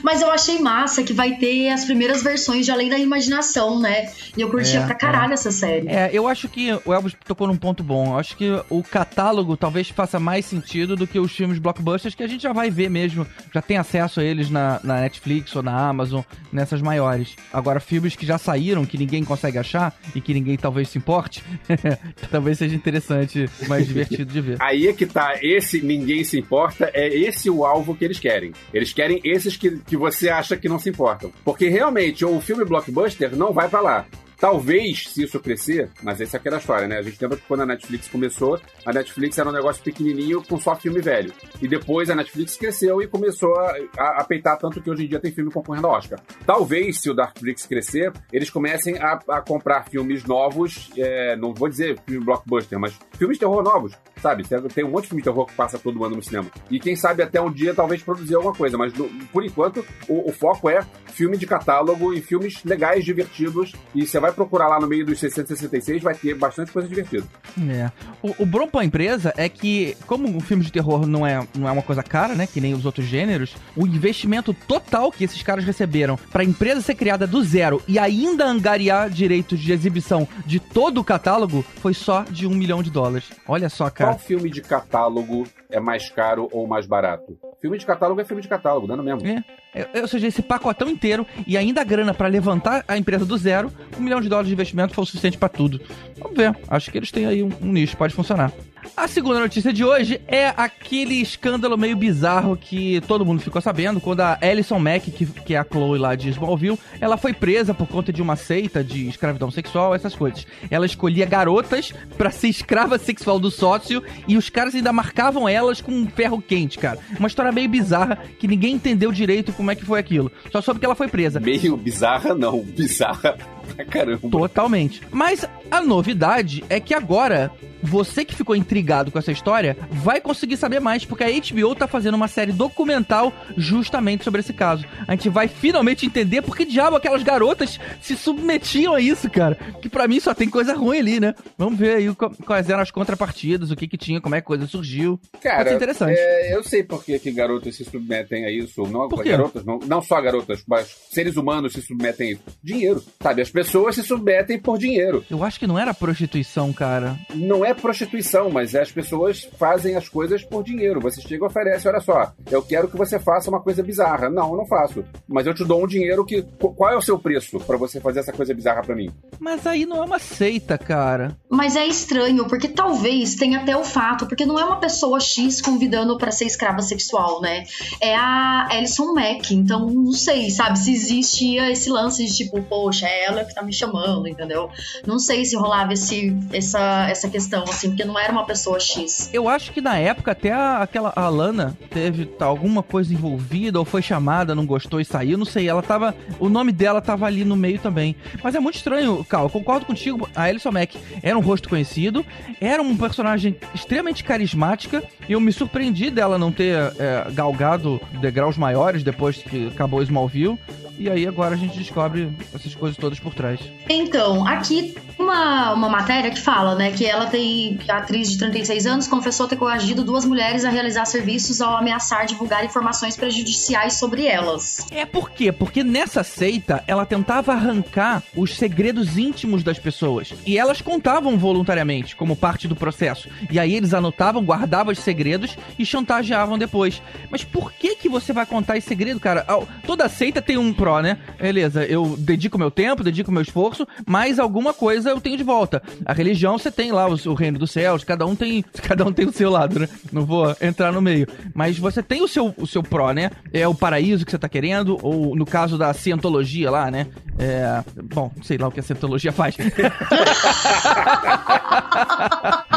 Mas 0.02 0.20
eu 0.20 0.30
achei 0.30 0.58
massa 0.58 1.02
que 1.02 1.12
vai 1.12 1.36
ter 1.36 1.70
as 1.70 1.84
primeiras 1.84 2.22
versões 2.22 2.64
de 2.64 2.72
Além 2.72 2.88
da 2.88 2.98
Imaginação, 2.98 3.78
né? 3.78 4.10
E 4.36 4.40
eu 4.40 4.50
curtia 4.50 4.80
É, 4.80 4.86
pra 4.86 4.94
caralho 4.94 5.32
essa 5.32 5.50
série. 5.50 5.88
É, 5.88 6.10
eu 6.12 6.26
acho 6.28 6.48
que 6.48 6.72
o 6.84 6.92
Elvis 6.92 7.14
tocou 7.24 7.46
num 7.46 7.56
ponto 7.56 7.82
bom. 7.82 8.12
Eu 8.12 8.18
acho 8.18 8.36
que 8.36 8.50
o 8.68 8.82
catálogo 8.82 9.56
talvez 9.56 9.88
faça 9.88 10.18
mais 10.18 10.44
sentido 10.46 10.96
do 10.96 11.06
que 11.06 11.18
os 11.18 11.32
filmes 11.32 11.58
blockbusters 11.58 12.14
que 12.14 12.22
a 12.22 12.26
gente 12.26 12.42
já 12.42 12.52
vai 12.52 12.70
ver 12.70 12.90
mesmo. 12.90 13.26
Já 13.52 13.62
tem 13.62 13.76
acesso 13.76 14.20
a 14.20 14.24
eles 14.24 14.50
na, 14.50 14.80
na 14.82 15.00
Netflix 15.00 15.54
ou 15.56 15.62
na 15.62 15.88
Amazon, 15.88 16.22
nessas 16.52 16.80
maiores. 16.82 17.34
Agora, 17.52 17.80
filmes 17.80 18.16
que 18.16 18.26
já 18.26 18.38
saíram, 18.38 18.84
que 18.84 18.98
ninguém 18.98 19.24
consegue 19.24 19.58
achar 19.58 19.94
e 20.14 20.20
que 20.20 20.34
ninguém 20.34 20.56
talvez 20.56 20.88
se 20.88 20.98
importe, 20.98 21.42
talvez 22.30 22.58
seja 22.58 22.74
interessante, 22.74 23.48
mais 23.68 23.86
divertido 23.86 24.32
de 24.32 24.40
ver. 24.40 24.56
Aí 24.60 24.86
é 24.88 24.92
que 24.92 25.06
tá, 25.06 25.34
esse 25.42 25.80
ninguém 25.80 26.24
se 26.24 26.38
importa, 26.38 26.90
é 26.94 27.08
esse 27.08 27.48
o 27.50 27.64
alvo 27.64 27.94
que 27.94 28.04
eles 28.04 28.18
querem. 28.18 28.52
Eles 28.72 28.92
querem 28.92 29.20
esses 29.24 29.55
que, 29.56 29.78
que 29.78 29.96
você 29.96 30.28
acha 30.28 30.56
que 30.56 30.68
não 30.68 30.78
se 30.78 30.88
importam. 30.90 31.32
Porque 31.44 31.68
realmente, 31.68 32.24
o 32.24 32.40
filme 32.40 32.64
blockbuster 32.64 33.36
não 33.36 33.52
vai 33.52 33.68
pra 33.68 33.80
lá. 33.80 34.06
Talvez, 34.46 35.08
se 35.08 35.24
isso 35.24 35.40
crescer, 35.40 35.90
mas 36.04 36.20
essa 36.20 36.36
é 36.36 36.38
aquela 36.38 36.58
história, 36.58 36.86
né? 36.86 36.98
A 36.98 37.02
gente 37.02 37.20
lembra 37.20 37.36
que 37.36 37.42
quando 37.48 37.62
a 37.62 37.66
Netflix 37.66 38.06
começou, 38.06 38.60
a 38.84 38.92
Netflix 38.92 39.36
era 39.36 39.48
um 39.48 39.52
negócio 39.52 39.82
pequenininho 39.82 40.40
com 40.40 40.56
só 40.60 40.76
filme 40.76 41.00
velho. 41.00 41.32
E 41.60 41.66
depois 41.66 42.08
a 42.10 42.14
Netflix 42.14 42.56
cresceu 42.56 43.02
e 43.02 43.08
começou 43.08 43.52
a, 43.58 43.76
a, 43.98 44.20
a 44.20 44.24
peitar 44.24 44.56
tanto 44.56 44.80
que 44.80 44.88
hoje 44.88 45.04
em 45.04 45.08
dia 45.08 45.18
tem 45.18 45.32
filme 45.32 45.50
concorrendo 45.50 45.88
ao 45.88 45.94
Oscar. 45.94 46.20
Talvez, 46.46 47.00
se 47.00 47.10
o 47.10 47.14
Darkflix 47.14 47.66
crescer, 47.66 48.12
eles 48.32 48.48
comecem 48.48 48.96
a, 48.98 49.18
a 49.30 49.40
comprar 49.40 49.88
filmes 49.90 50.22
novos, 50.22 50.92
é, 50.96 51.34
não 51.34 51.52
vou 51.52 51.68
dizer 51.68 51.98
filme 52.06 52.24
blockbuster, 52.24 52.78
mas 52.78 52.96
filmes 53.18 53.38
de 53.38 53.40
terror 53.40 53.64
novos, 53.64 53.94
sabe? 54.22 54.44
Tem 54.72 54.84
um 54.84 54.90
monte 54.90 55.02
de 55.02 55.08
filme 55.08 55.22
de 55.22 55.28
terror 55.28 55.44
que 55.44 55.54
passa 55.54 55.76
todo 55.76 56.04
ano 56.04 56.14
no 56.14 56.22
cinema. 56.22 56.48
E 56.70 56.78
quem 56.78 56.94
sabe 56.94 57.20
até 57.20 57.40
um 57.40 57.50
dia 57.50 57.74
talvez 57.74 58.00
produzir 58.00 58.36
alguma 58.36 58.54
coisa, 58.54 58.78
mas 58.78 58.94
no, 58.94 59.08
por 59.32 59.44
enquanto 59.44 59.84
o, 60.08 60.30
o, 60.30 60.32
foco 60.32 60.70
é 60.70 60.86
filme 61.06 61.36
de 61.36 61.48
catálogo 61.48 62.14
e 62.14 62.20
filmes 62.20 62.62
legais, 62.62 63.04
divertidos. 63.04 63.72
E 63.92 64.06
você 64.06 64.20
vai 64.20 64.35
procurar 64.36 64.68
lá 64.68 64.78
no 64.78 64.86
meio 64.86 65.04
dos 65.04 65.18
666, 65.18 66.02
vai 66.02 66.14
ter 66.14 66.34
bastante 66.34 66.70
coisa 66.70 66.86
divertida. 66.86 67.26
É. 67.68 67.90
O, 68.22 68.42
o 68.42 68.46
bom 68.46 68.68
pra 68.68 68.84
empresa 68.84 69.32
é 69.36 69.48
que, 69.48 69.96
como 70.06 70.28
um 70.28 70.40
filme 70.40 70.62
de 70.62 70.70
terror 70.70 71.06
não 71.06 71.26
é, 71.26 71.44
não 71.56 71.68
é 71.68 71.72
uma 71.72 71.82
coisa 71.82 72.02
cara, 72.02 72.34
né? 72.34 72.46
Que 72.46 72.60
nem 72.60 72.74
os 72.74 72.84
outros 72.84 73.06
gêneros, 73.06 73.56
o 73.74 73.86
investimento 73.86 74.52
total 74.52 75.10
que 75.10 75.24
esses 75.24 75.42
caras 75.42 75.64
receberam 75.64 76.16
pra 76.30 76.44
empresa 76.44 76.80
ser 76.80 76.94
criada 76.94 77.26
do 77.26 77.42
zero 77.42 77.82
e 77.88 77.98
ainda 77.98 78.44
angariar 78.46 79.08
direitos 79.08 79.58
de 79.58 79.72
exibição 79.72 80.28
de 80.44 80.60
todo 80.60 81.00
o 81.00 81.04
catálogo 81.04 81.64
foi 81.80 81.94
só 81.94 82.22
de 82.22 82.46
um 82.46 82.54
milhão 82.54 82.82
de 82.82 82.90
dólares. 82.90 83.30
Olha 83.48 83.68
só, 83.68 83.88
cara. 83.88 84.10
Qual 84.10 84.18
filme 84.18 84.50
de 84.50 84.60
catálogo 84.60 85.44
é 85.70 85.80
mais 85.80 86.10
caro 86.10 86.48
ou 86.52 86.66
mais 86.66 86.86
barato? 86.86 87.38
Filme 87.60 87.78
de 87.78 87.86
catálogo 87.86 88.20
é 88.20 88.24
filme 88.24 88.42
de 88.42 88.48
catálogo, 88.48 88.86
dando 88.86 89.02
mesmo. 89.02 89.26
É. 89.26 89.42
é. 89.74 90.00
Ou 90.00 90.08
seja, 90.08 90.26
esse 90.26 90.42
pacotão 90.42 90.88
inteiro 90.88 91.26
e 91.46 91.56
ainda 91.56 91.80
a 91.80 91.84
grana 91.84 92.12
para 92.12 92.28
levantar 92.28 92.84
a 92.86 92.96
empresa 92.96 93.24
do 93.24 93.36
zero, 93.36 93.72
um 93.98 94.02
milhão 94.02 94.20
de 94.20 94.28
dólares 94.28 94.48
de 94.48 94.54
investimento 94.54 94.94
foi 94.94 95.02
o 95.02 95.06
suficiente 95.06 95.38
para 95.38 95.48
tudo. 95.48 95.80
Vamos 96.18 96.36
ver. 96.36 96.56
Acho 96.68 96.90
que 96.90 96.98
eles 96.98 97.10
têm 97.10 97.26
aí 97.26 97.42
um, 97.42 97.50
um 97.60 97.72
nicho, 97.72 97.96
pode 97.96 98.14
funcionar. 98.14 98.52
A 98.94 99.08
segunda 99.08 99.40
notícia 99.40 99.72
de 99.72 99.84
hoje 99.84 100.20
é 100.26 100.48
aquele 100.48 101.14
escândalo 101.14 101.78
meio 101.78 101.96
bizarro 101.96 102.56
que 102.56 103.00
todo 103.08 103.24
mundo 103.24 103.40
ficou 103.40 103.60
sabendo 103.60 104.00
quando 104.00 104.20
a 104.20 104.38
Alison 104.40 104.78
Mack, 104.78 105.10
que, 105.10 105.26
que 105.26 105.54
é 105.54 105.58
a 105.58 105.64
Chloe 105.64 105.98
lá 105.98 106.14
de 106.14 106.28
Smallville, 106.30 106.78
ela 107.00 107.16
foi 107.16 107.32
presa 107.32 107.72
por 107.72 107.86
conta 107.86 108.12
de 108.12 108.20
uma 108.20 108.36
seita 108.36 108.84
de 108.84 109.08
escravidão 109.08 109.50
sexual, 109.50 109.94
essas 109.94 110.14
coisas. 110.14 110.46
Ela 110.70 110.86
escolhia 110.86 111.24
garotas 111.24 111.92
para 112.16 112.30
ser 112.30 112.48
escrava 112.48 112.98
sexual 112.98 113.38
do 113.38 113.50
sócio 113.50 114.02
e 114.28 114.36
os 114.36 114.50
caras 114.50 114.74
ainda 114.74 114.92
marcavam 114.92 115.48
elas 115.48 115.80
com 115.80 115.92
um 115.92 116.06
ferro 116.06 116.40
quente, 116.40 116.78
cara. 116.78 116.98
Uma 117.18 117.28
história 117.28 117.52
meio 117.52 117.68
bizarra 117.68 118.18
que 118.38 118.48
ninguém 118.48 118.74
entendeu 118.74 119.10
direito 119.12 119.52
como 119.52 119.70
é 119.70 119.74
que 119.74 119.84
foi 119.84 119.98
aquilo. 119.98 120.30
Só 120.50 120.60
soube 120.60 120.80
que 120.80 120.86
ela 120.86 120.94
foi 120.94 121.08
presa. 121.08 121.40
Meio 121.40 121.76
bizarra 121.76 122.34
não, 122.34 122.62
bizarra 122.62 123.36
pra 123.74 123.84
caramba. 123.84 124.28
Totalmente. 124.28 125.00
Mas 125.10 125.46
a 125.70 125.80
novidade 125.80 126.64
é 126.68 126.80
que 126.80 126.94
agora 126.94 127.50
você 127.82 128.24
que 128.24 128.34
ficou 128.34 128.56
intrigado 128.56 129.10
com 129.10 129.18
essa 129.18 129.32
história 129.32 129.76
vai 129.90 130.20
conseguir 130.20 130.56
saber 130.56 130.80
mais, 130.80 131.04
porque 131.04 131.24
a 131.24 131.28
HBO 131.28 131.74
tá 131.74 131.86
fazendo 131.86 132.14
uma 132.14 132.28
série 132.28 132.52
documental 132.52 133.32
justamente 133.56 134.24
sobre 134.24 134.40
esse 134.40 134.52
caso. 134.52 134.84
A 135.06 135.12
gente 135.12 135.28
vai 135.28 135.48
finalmente 135.48 136.04
entender 136.04 136.42
por 136.42 136.56
que 136.56 136.64
diabo 136.64 136.96
aquelas 136.96 137.22
garotas 137.22 137.78
se 138.00 138.16
submetiam 138.16 138.94
a 138.94 139.00
isso, 139.00 139.30
cara. 139.30 139.54
Que 139.80 139.88
para 139.88 140.08
mim 140.08 140.20
só 140.20 140.34
tem 140.34 140.48
coisa 140.48 140.74
ruim 140.74 140.98
ali, 140.98 141.20
né? 141.20 141.34
Vamos 141.56 141.78
ver 141.78 141.96
aí 141.96 142.14
quais 142.44 142.68
eram 142.68 142.80
as 142.80 142.90
contrapartidas, 142.90 143.70
o 143.70 143.76
que 143.76 143.86
que 143.86 143.96
tinha, 143.96 144.20
como 144.20 144.34
é 144.34 144.40
que 144.40 144.44
a 144.44 144.48
coisa 144.48 144.66
surgiu. 144.66 145.20
Cara, 145.40 145.58
Pode 145.58 145.68
ser 145.68 145.76
interessante. 145.76 146.18
É, 146.18 146.56
eu 146.56 146.62
sei 146.62 146.82
por 146.82 147.04
que, 147.04 147.18
que 147.18 147.30
garotas 147.30 147.76
se 147.76 147.84
submetem 147.84 148.44
a 148.44 148.50
isso. 148.50 148.82
Não, 148.86 149.08
garotas, 149.08 149.64
não, 149.64 149.78
não 149.78 150.02
só 150.02 150.20
garotas, 150.20 150.62
mas 150.66 150.88
seres 151.10 151.36
humanos 151.36 151.72
se 151.72 151.82
submetem 151.82 152.28
a 152.28 152.32
isso. 152.32 152.42
Dinheiro, 152.62 153.02
sabe? 153.20 153.42
As 153.42 153.50
pessoas 153.56 153.94
se 153.94 154.02
submetem 154.02 154.58
por 154.58 154.76
dinheiro. 154.76 155.24
Eu 155.30 155.42
acho 155.42 155.58
que 155.58 155.66
não 155.66 155.78
era 155.78 155.94
prostituição, 155.94 156.74
cara. 156.74 157.18
Não 157.34 157.64
é 157.64 157.72
prostituição, 157.72 158.50
mas 158.50 158.74
as 158.74 158.92
pessoas 158.92 159.48
fazem 159.58 159.96
as 159.96 160.10
coisas 160.10 160.44
por 160.44 160.62
dinheiro. 160.62 161.00
Você 161.00 161.22
chega 161.22 161.42
e 161.42 161.46
oferece, 161.46 161.88
olha 161.88 162.00
só, 162.00 162.34
eu 162.50 162.62
quero 162.62 162.86
que 162.86 162.98
você 162.98 163.18
faça 163.18 163.48
uma 163.48 163.62
coisa 163.62 163.82
bizarra. 163.82 164.28
Não, 164.28 164.50
eu 164.50 164.58
não 164.58 164.66
faço. 164.66 165.02
Mas 165.26 165.46
eu 165.46 165.54
te 165.54 165.64
dou 165.64 165.82
um 165.82 165.86
dinheiro 165.86 166.22
que. 166.22 166.42
Qual 166.58 166.90
é 166.90 166.96
o 166.96 167.00
seu 167.00 167.18
preço 167.18 167.58
para 167.60 167.78
você 167.78 167.98
fazer 167.98 168.20
essa 168.20 168.32
coisa 168.32 168.52
bizarra 168.52 168.82
para 168.82 168.94
mim? 168.94 169.10
Mas 169.40 169.66
aí 169.66 169.86
não 169.86 170.02
é 170.02 170.04
uma 170.04 170.18
seita, 170.18 170.76
cara. 170.76 171.34
Mas 171.48 171.76
é 171.76 171.86
estranho, 171.86 172.46
porque 172.46 172.68
talvez 172.68 173.36
tenha 173.36 173.60
até 173.60 173.74
o 173.74 173.84
fato, 173.84 174.26
porque 174.26 174.44
não 174.44 174.58
é 174.58 174.64
uma 174.66 174.80
pessoa 174.80 175.18
X 175.18 175.62
convidando 175.62 176.18
para 176.18 176.30
ser 176.30 176.44
escrava 176.44 176.82
sexual, 176.82 177.40
né? 177.40 177.64
É 178.02 178.14
a 178.14 178.68
Alison 178.70 179.14
Mack. 179.14 179.54
Então, 179.54 179.86
não 179.88 180.12
sei, 180.12 180.50
sabe, 180.50 180.78
se 180.78 180.92
existia 180.92 181.70
esse 181.70 181.88
lance 181.88 182.22
de 182.26 182.36
tipo, 182.36 182.62
poxa, 182.62 183.06
é 183.06 183.24
ela 183.24 183.45
que 183.46 183.54
tá 183.54 183.62
me 183.62 183.72
chamando, 183.72 184.28
entendeu? 184.28 184.70
Não 185.06 185.18
sei 185.18 185.44
se 185.44 185.56
rolava 185.56 185.92
esse, 185.92 186.36
essa, 186.52 187.08
essa 187.08 187.28
questão 187.28 187.64
assim, 187.64 187.88
porque 187.88 188.04
não 188.04 188.18
era 188.18 188.32
uma 188.32 188.44
pessoa 188.44 188.78
X. 188.78 189.30
Eu 189.32 189.48
acho 189.48 189.72
que 189.72 189.80
na 189.80 189.96
época 189.98 190.32
até 190.32 190.52
a, 190.52 190.78
aquela 190.78 191.12
a 191.14 191.28
Lana 191.28 191.76
teve 191.90 192.30
alguma 192.40 192.82
coisa 192.82 193.12
envolvida 193.12 193.78
ou 193.78 193.84
foi 193.84 194.02
chamada, 194.02 194.54
não 194.54 194.66
gostou 194.66 195.00
e 195.00 195.04
saiu, 195.04 195.38
não 195.38 195.44
sei. 195.44 195.68
Ela 195.68 195.82
tava. 195.82 196.14
O 196.38 196.48
nome 196.48 196.72
dela 196.72 197.00
tava 197.00 197.26
ali 197.26 197.44
no 197.44 197.56
meio 197.56 197.78
também. 197.78 198.16
Mas 198.42 198.54
é 198.54 198.60
muito 198.60 198.76
estranho, 198.76 199.24
Cal, 199.24 199.48
concordo 199.48 199.86
contigo. 199.86 200.28
A 200.34 200.44
Alison 200.44 200.72
Mack 200.72 200.96
era 201.22 201.36
um 201.36 201.40
rosto 201.40 201.68
conhecido, 201.68 202.24
era 202.60 202.82
um 202.82 202.96
personagem 202.96 203.56
extremamente 203.74 204.24
carismática 204.24 205.02
e 205.28 205.32
eu 205.32 205.40
me 205.40 205.52
surpreendi 205.52 206.10
dela 206.10 206.38
não 206.38 206.52
ter 206.52 206.76
é, 206.98 207.26
galgado 207.32 208.00
degraus 208.20 208.56
maiores 208.56 209.02
depois 209.02 209.36
que 209.36 209.68
acabou 209.68 210.02
Smallville. 210.02 210.58
E 210.98 211.10
aí 211.10 211.26
agora 211.26 211.54
a 211.54 211.58
gente 211.58 211.78
descobre 211.78 212.30
essas 212.54 212.74
coisas 212.74 212.96
todas 212.96 213.18
por 213.18 213.34
trás. 213.34 213.60
Então, 213.88 214.46
aqui 214.46 214.94
uma, 215.18 215.72
uma 215.72 215.88
matéria 215.88 216.30
que 216.30 216.40
fala, 216.40 216.74
né, 216.74 216.92
que 216.92 217.04
ela 217.04 217.26
tem, 217.26 217.78
a 217.88 217.98
atriz 217.98 218.30
de 218.30 218.38
36 218.38 218.86
anos, 218.86 219.06
confessou 219.06 219.48
ter 219.48 219.56
coagido 219.56 220.04
duas 220.04 220.24
mulheres 220.24 220.64
a 220.64 220.70
realizar 220.70 221.04
serviços 221.06 221.60
ao 221.60 221.76
ameaçar 221.76 222.26
divulgar 222.26 222.64
informações 222.64 223.16
prejudiciais 223.16 223.94
sobre 223.94 224.26
elas. 224.26 224.86
É 224.90 225.04
por 225.04 225.30
quê? 225.30 225.52
Porque 225.52 225.82
nessa 225.82 226.22
seita 226.22 226.82
ela 226.86 227.06
tentava 227.06 227.52
arrancar 227.52 228.22
os 228.34 228.56
segredos 228.56 229.16
íntimos 229.16 229.62
das 229.62 229.78
pessoas. 229.78 230.32
E 230.44 230.58
elas 230.58 230.80
contavam 230.80 231.38
voluntariamente, 231.38 232.16
como 232.16 232.36
parte 232.36 232.68
do 232.68 232.76
processo. 232.76 233.28
E 233.50 233.58
aí 233.58 233.74
eles 233.74 233.94
anotavam, 233.94 234.44
guardavam 234.44 234.92
os 234.92 234.98
segredos 234.98 235.56
e 235.78 235.84
chantageavam 235.84 236.58
depois. 236.58 237.02
Mas 237.30 237.44
por 237.44 237.72
que 237.72 237.96
que 237.96 238.08
você 238.08 238.32
vai 238.32 238.46
contar 238.46 238.76
esse 238.76 238.88
segredo, 238.88 239.20
cara? 239.20 239.46
Toda 239.86 240.08
seita 240.08 240.42
tem 240.42 240.56
um 240.56 240.72
pró, 240.86 241.00
né? 241.00 241.18
Beleza, 241.40 241.84
eu 241.84 242.14
dedico 242.16 242.56
meu 242.56 242.70
tempo, 242.70 243.02
dedico 243.02 243.32
meu 243.32 243.42
esforço, 243.42 243.84
mas 244.06 244.38
alguma 244.38 244.72
coisa 244.72 245.10
eu 245.10 245.20
tenho 245.20 245.36
de 245.36 245.42
volta. 245.42 245.82
A 246.04 246.12
religião 246.12 246.56
você 246.56 246.70
tem 246.70 246.92
lá 246.92 247.08
o, 247.08 247.14
o 247.28 247.34
reino 247.34 247.58
dos 247.58 247.72
céus, 247.72 248.04
cada 248.04 248.24
um 248.24 248.36
tem, 248.36 248.64
cada 248.86 249.04
um 249.04 249.12
tem 249.12 249.26
o 249.26 249.32
seu 249.32 249.50
lado, 249.50 249.80
né? 249.80 249.88
Não 250.12 250.24
vou 250.24 250.54
entrar 250.60 250.92
no 250.92 251.02
meio, 251.02 251.26
mas 251.52 251.76
você 251.76 252.04
tem 252.04 252.22
o 252.22 252.28
seu, 252.28 252.54
o 252.56 252.68
seu 252.68 252.84
pró, 252.84 253.10
né? 253.10 253.32
É 253.52 253.66
o 253.66 253.74
paraíso 253.74 254.24
que 254.24 254.30
você 254.30 254.38
tá 254.38 254.48
querendo 254.48 254.96
ou 255.02 255.34
no 255.34 255.44
caso 255.44 255.76
da 255.76 255.92
cientologia 255.92 256.70
lá, 256.70 256.88
né? 256.88 257.08
É, 257.36 257.82
bom, 258.04 258.30
sei 258.42 258.56
lá 258.56 258.68
o 258.68 258.70
que 258.70 258.78
a 258.78 258.84
cientologia 258.84 259.32
faz. 259.32 259.56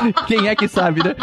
Quem 0.28 0.48
é 0.48 0.56
que 0.56 0.68
sabe, 0.68 1.04
né? 1.04 1.16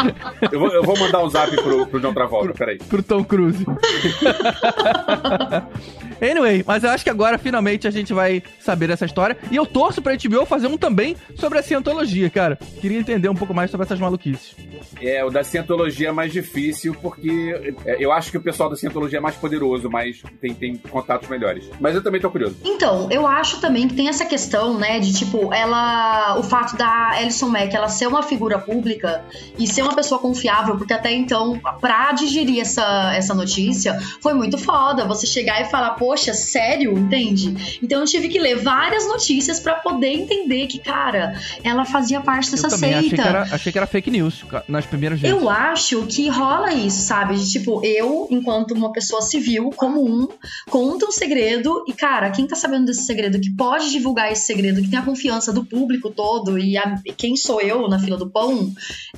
Eu 0.51 0.59
vou, 0.59 0.69
eu 0.69 0.83
vou 0.83 0.97
mandar 0.97 1.23
um 1.23 1.29
zap 1.29 1.55
pro, 1.55 1.87
pro 1.87 1.99
John 1.99 2.13
Travolta, 2.13 2.53
peraí. 2.53 2.77
Pro 2.77 3.03
Tom 3.03 3.23
Cruise. 3.23 3.65
anyway, 6.21 6.63
mas 6.65 6.83
eu 6.83 6.89
acho 6.89 7.03
que 7.03 7.09
agora 7.09 7.37
finalmente 7.37 7.87
a 7.87 7.91
gente 7.91 8.13
vai 8.13 8.41
saber 8.59 8.89
essa 8.89 9.05
história. 9.05 9.37
E 9.51 9.55
eu 9.55 9.65
torço 9.65 10.01
pra 10.01 10.15
HBO 10.15 10.45
fazer 10.45 10.67
um 10.67 10.77
também 10.77 11.15
sobre 11.35 11.59
a 11.59 11.63
cientologia, 11.63 12.29
cara. 12.29 12.57
Queria 12.81 12.99
entender 12.99 13.29
um 13.29 13.35
pouco 13.35 13.53
mais 13.53 13.71
sobre 13.71 13.85
essas 13.85 13.99
maluquices. 13.99 14.55
É, 15.01 15.23
o 15.23 15.29
da 15.29 15.43
cientologia 15.43 16.09
é 16.09 16.11
mais 16.11 16.31
difícil, 16.31 16.95
porque 17.01 17.75
é, 17.85 17.97
eu 17.99 18.11
acho 18.11 18.31
que 18.31 18.37
o 18.37 18.41
pessoal 18.41 18.69
da 18.69 18.75
cientologia 18.75 19.19
é 19.19 19.21
mais 19.21 19.35
poderoso, 19.35 19.89
mas 19.89 20.21
tem, 20.41 20.53
tem 20.53 20.77
contatos 20.77 21.29
melhores. 21.29 21.69
Mas 21.79 21.95
eu 21.95 22.03
também 22.03 22.19
tô 22.19 22.29
curioso. 22.29 22.57
Então, 22.63 23.09
eu 23.11 23.27
acho 23.27 23.61
também 23.61 23.87
que 23.87 23.95
tem 23.95 24.09
essa 24.09 24.25
questão, 24.25 24.77
né, 24.77 24.99
de 24.99 25.13
tipo, 25.13 25.53
ela. 25.53 26.37
O 26.37 26.43
fato 26.43 26.75
da 26.75 27.11
Alison 27.11 27.49
Mack 27.49 27.75
ela 27.75 27.89
ser 27.89 28.07
uma 28.07 28.23
figura 28.23 28.57
pública 28.67 29.23
e 29.57 29.65
ser 29.65 29.81
uma 29.81 29.95
pessoa 29.95 30.19
confiável, 30.19 30.77
porque 30.77 30.93
até 30.93 31.13
então, 31.13 31.57
pra 31.79 32.11
digerir 32.11 32.59
essa, 32.59 33.13
essa 33.15 33.33
notícia, 33.33 33.97
foi 34.21 34.33
muito 34.33 34.57
foda. 34.57 35.05
Você 35.05 35.25
chegar 35.25 35.61
e 35.61 35.65
falar, 35.65 35.91
poxa, 35.91 36.33
sério? 36.33 36.97
Entende? 36.97 37.79
Então 37.81 38.01
eu 38.01 38.05
tive 38.05 38.27
que 38.27 38.37
ler 38.37 38.57
várias 38.57 39.07
notícias 39.07 39.59
para 39.59 39.75
poder 39.75 40.09
entender 40.09 40.67
que, 40.67 40.79
cara, 40.79 41.39
ela 41.63 41.85
fazia 41.85 42.19
parte 42.19 42.51
dessa 42.51 42.67
eu 42.67 42.71
também 42.71 42.91
seita. 42.91 43.05
Achei 43.05 43.17
que, 43.17 43.21
era, 43.21 43.41
achei 43.43 43.71
que 43.71 43.77
era 43.77 43.87
fake 43.87 44.11
news 44.11 44.45
nas 44.67 44.85
primeiras 44.85 45.19
vezes. 45.19 45.35
Eu 45.35 45.49
acho 45.49 46.05
que 46.07 46.27
rola 46.27 46.73
isso, 46.73 47.01
sabe? 47.01 47.35
De, 47.35 47.49
tipo, 47.49 47.83
eu, 47.85 48.27
enquanto 48.29 48.71
uma 48.71 48.91
pessoa 48.91 49.21
civil, 49.21 49.69
comum, 49.75 50.27
conta 50.69 51.05
um 51.05 51.11
segredo 51.11 51.85
e, 51.87 51.93
cara, 51.93 52.29
quem 52.31 52.45
tá 52.45 52.55
sabendo 52.55 52.85
desse 52.85 53.03
segredo, 53.03 53.39
que 53.39 53.51
pode 53.51 53.89
divulgar 53.91 54.31
esse 54.31 54.45
segredo, 54.45 54.81
que 54.81 54.89
tem 54.89 54.99
a 54.99 55.03
confiança 55.03 55.53
do 55.53 55.63
público 55.63 56.09
todo 56.09 56.57
e 56.57 56.77
a, 56.77 56.95
quem 57.15 57.35
sou 57.35 57.61
eu 57.61 57.87
na 57.87 57.99
fila 57.99 58.17
do 58.17 58.29
pão, 58.29 58.56
nenhum, 58.57 58.73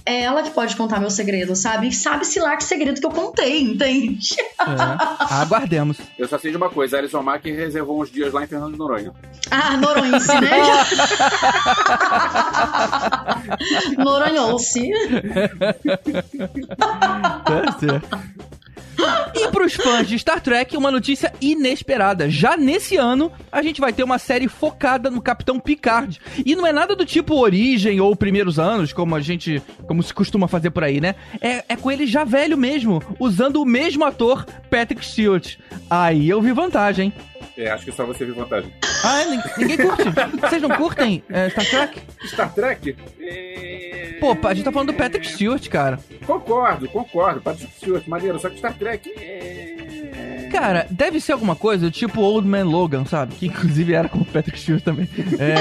é 0.06 0.22
ela 0.24 0.44
que 0.44 0.52
pode 0.52 0.76
contar 0.76 1.00
meu 1.00 1.10
segredo, 1.10 1.56
sabe? 1.56 1.94
Sabe-se 1.94 2.40
lá 2.40 2.56
que 2.58 2.64
segredo 2.64 3.00
que 3.00 3.06
eu 3.06 3.12
contei, 3.12 3.62
entende? 3.62 4.36
É. 4.40 5.34
Aguardemos. 5.34 5.98
Eu 6.18 6.28
só 6.28 6.38
sei 6.38 6.52
de 6.52 6.58
uma 6.58 6.70
coisa, 6.70 6.98
a 6.98 7.00
Alison 7.00 7.22
Mack 7.22 7.50
reservou 7.50 8.02
uns 8.02 8.12
dias 8.12 8.34
lá 8.34 8.44
em 8.44 8.48
Fernando 8.48 8.74
de 8.74 8.78
Noronha. 8.78 9.14
Ah, 9.50 9.78
Noronhense, 9.78 10.28
né? 10.28 10.62
Noronhou-se. 14.04 14.90
Tá 16.78 17.72
certo. 17.80 18.20
E 19.36 19.48
pros 19.50 19.74
fãs 19.74 20.08
de 20.08 20.18
Star 20.18 20.42
Trek, 20.42 20.76
uma 20.76 20.92
notícia 20.92 21.34
inesperada. 21.42 22.30
Já 22.30 22.58
nesse 22.58 22.98
ano, 22.98 23.32
a 23.52 23.62
gente 23.62 23.80
vai 23.80 23.94
ter 23.94 24.04
uma 24.04 24.18
série 24.18 24.48
focada 24.48 25.10
no 25.10 25.22
Capitão 25.22 25.60
Picard. 25.60 26.20
E 26.46 26.56
não 26.56 26.66
é 26.66 26.72
nada 26.72 26.96
do 26.96 27.06
tipo 27.06 27.36
Origem 27.36 28.00
ou 28.00 28.16
Primeiros 28.16 28.60
Anos, 28.60 28.94
como 28.94 29.16
a 29.16 29.22
gente, 29.22 29.62
como 29.88 30.04
se 30.04 30.14
costuma 30.14 30.48
fazer 30.48 30.72
por 30.72 30.84
aí, 30.84 31.00
né? 31.00 31.16
É, 31.42 31.64
é 31.70 31.76
com 31.76 31.92
ele 31.92 32.06
já 32.06 32.24
velho 32.24 32.58
mesmo, 32.58 33.02
usando 33.20 33.62
o 33.62 33.66
mesmo 33.66 34.04
ator, 34.06 34.46
Patrick 34.70 35.06
Stewart. 35.06 35.58
Aí 35.90 36.30
eu 36.30 36.42
vi 36.42 36.52
vantagem? 36.52 37.14
É, 37.58 37.70
acho 37.70 37.86
que 37.86 37.92
só 37.92 38.06
você 38.06 38.24
viu 38.24 38.36
vantagem. 38.36 38.72
Ah, 39.04 39.24
ninguém 39.58 39.78
curte? 39.78 40.04
Vocês 40.42 40.62
não 40.62 40.70
curtem 40.70 41.24
é, 41.30 41.50
Star 41.50 41.66
Trek? 41.70 42.02
Star 42.26 42.54
Trek? 42.54 42.96
É... 43.20 43.69
Pô, 44.20 44.36
a 44.48 44.54
gente 44.54 44.66
tá 44.66 44.72
falando 44.72 44.92
do 44.92 44.98
Patrick 44.98 45.28
Stewart, 45.28 45.68
cara. 45.70 46.00
Concordo, 46.26 46.88
concordo. 46.90 47.42
Patrick 47.42 47.74
Stewart, 47.74 48.08
maneiro. 48.08 48.40
Só 48.40 48.50
que 48.50 48.58
Star 48.58 48.78
Trek 48.78 49.10
é... 49.18 49.69
Cara, 50.50 50.88
deve 50.90 51.20
ser 51.20 51.34
alguma 51.34 51.56
coisa 51.56 51.92
tipo 51.92 52.22
Old 52.22 52.48
Man 52.48 52.64
Logan, 52.64 53.06
sabe? 53.06 53.36
Que 53.36 53.48
inclusive 53.48 53.94
era 53.94 54.10
com 54.10 54.20
o 54.20 54.26
Patrick 54.26 54.60
Stewart 54.60 54.84
também. 54.84 55.08
É. 55.40 55.56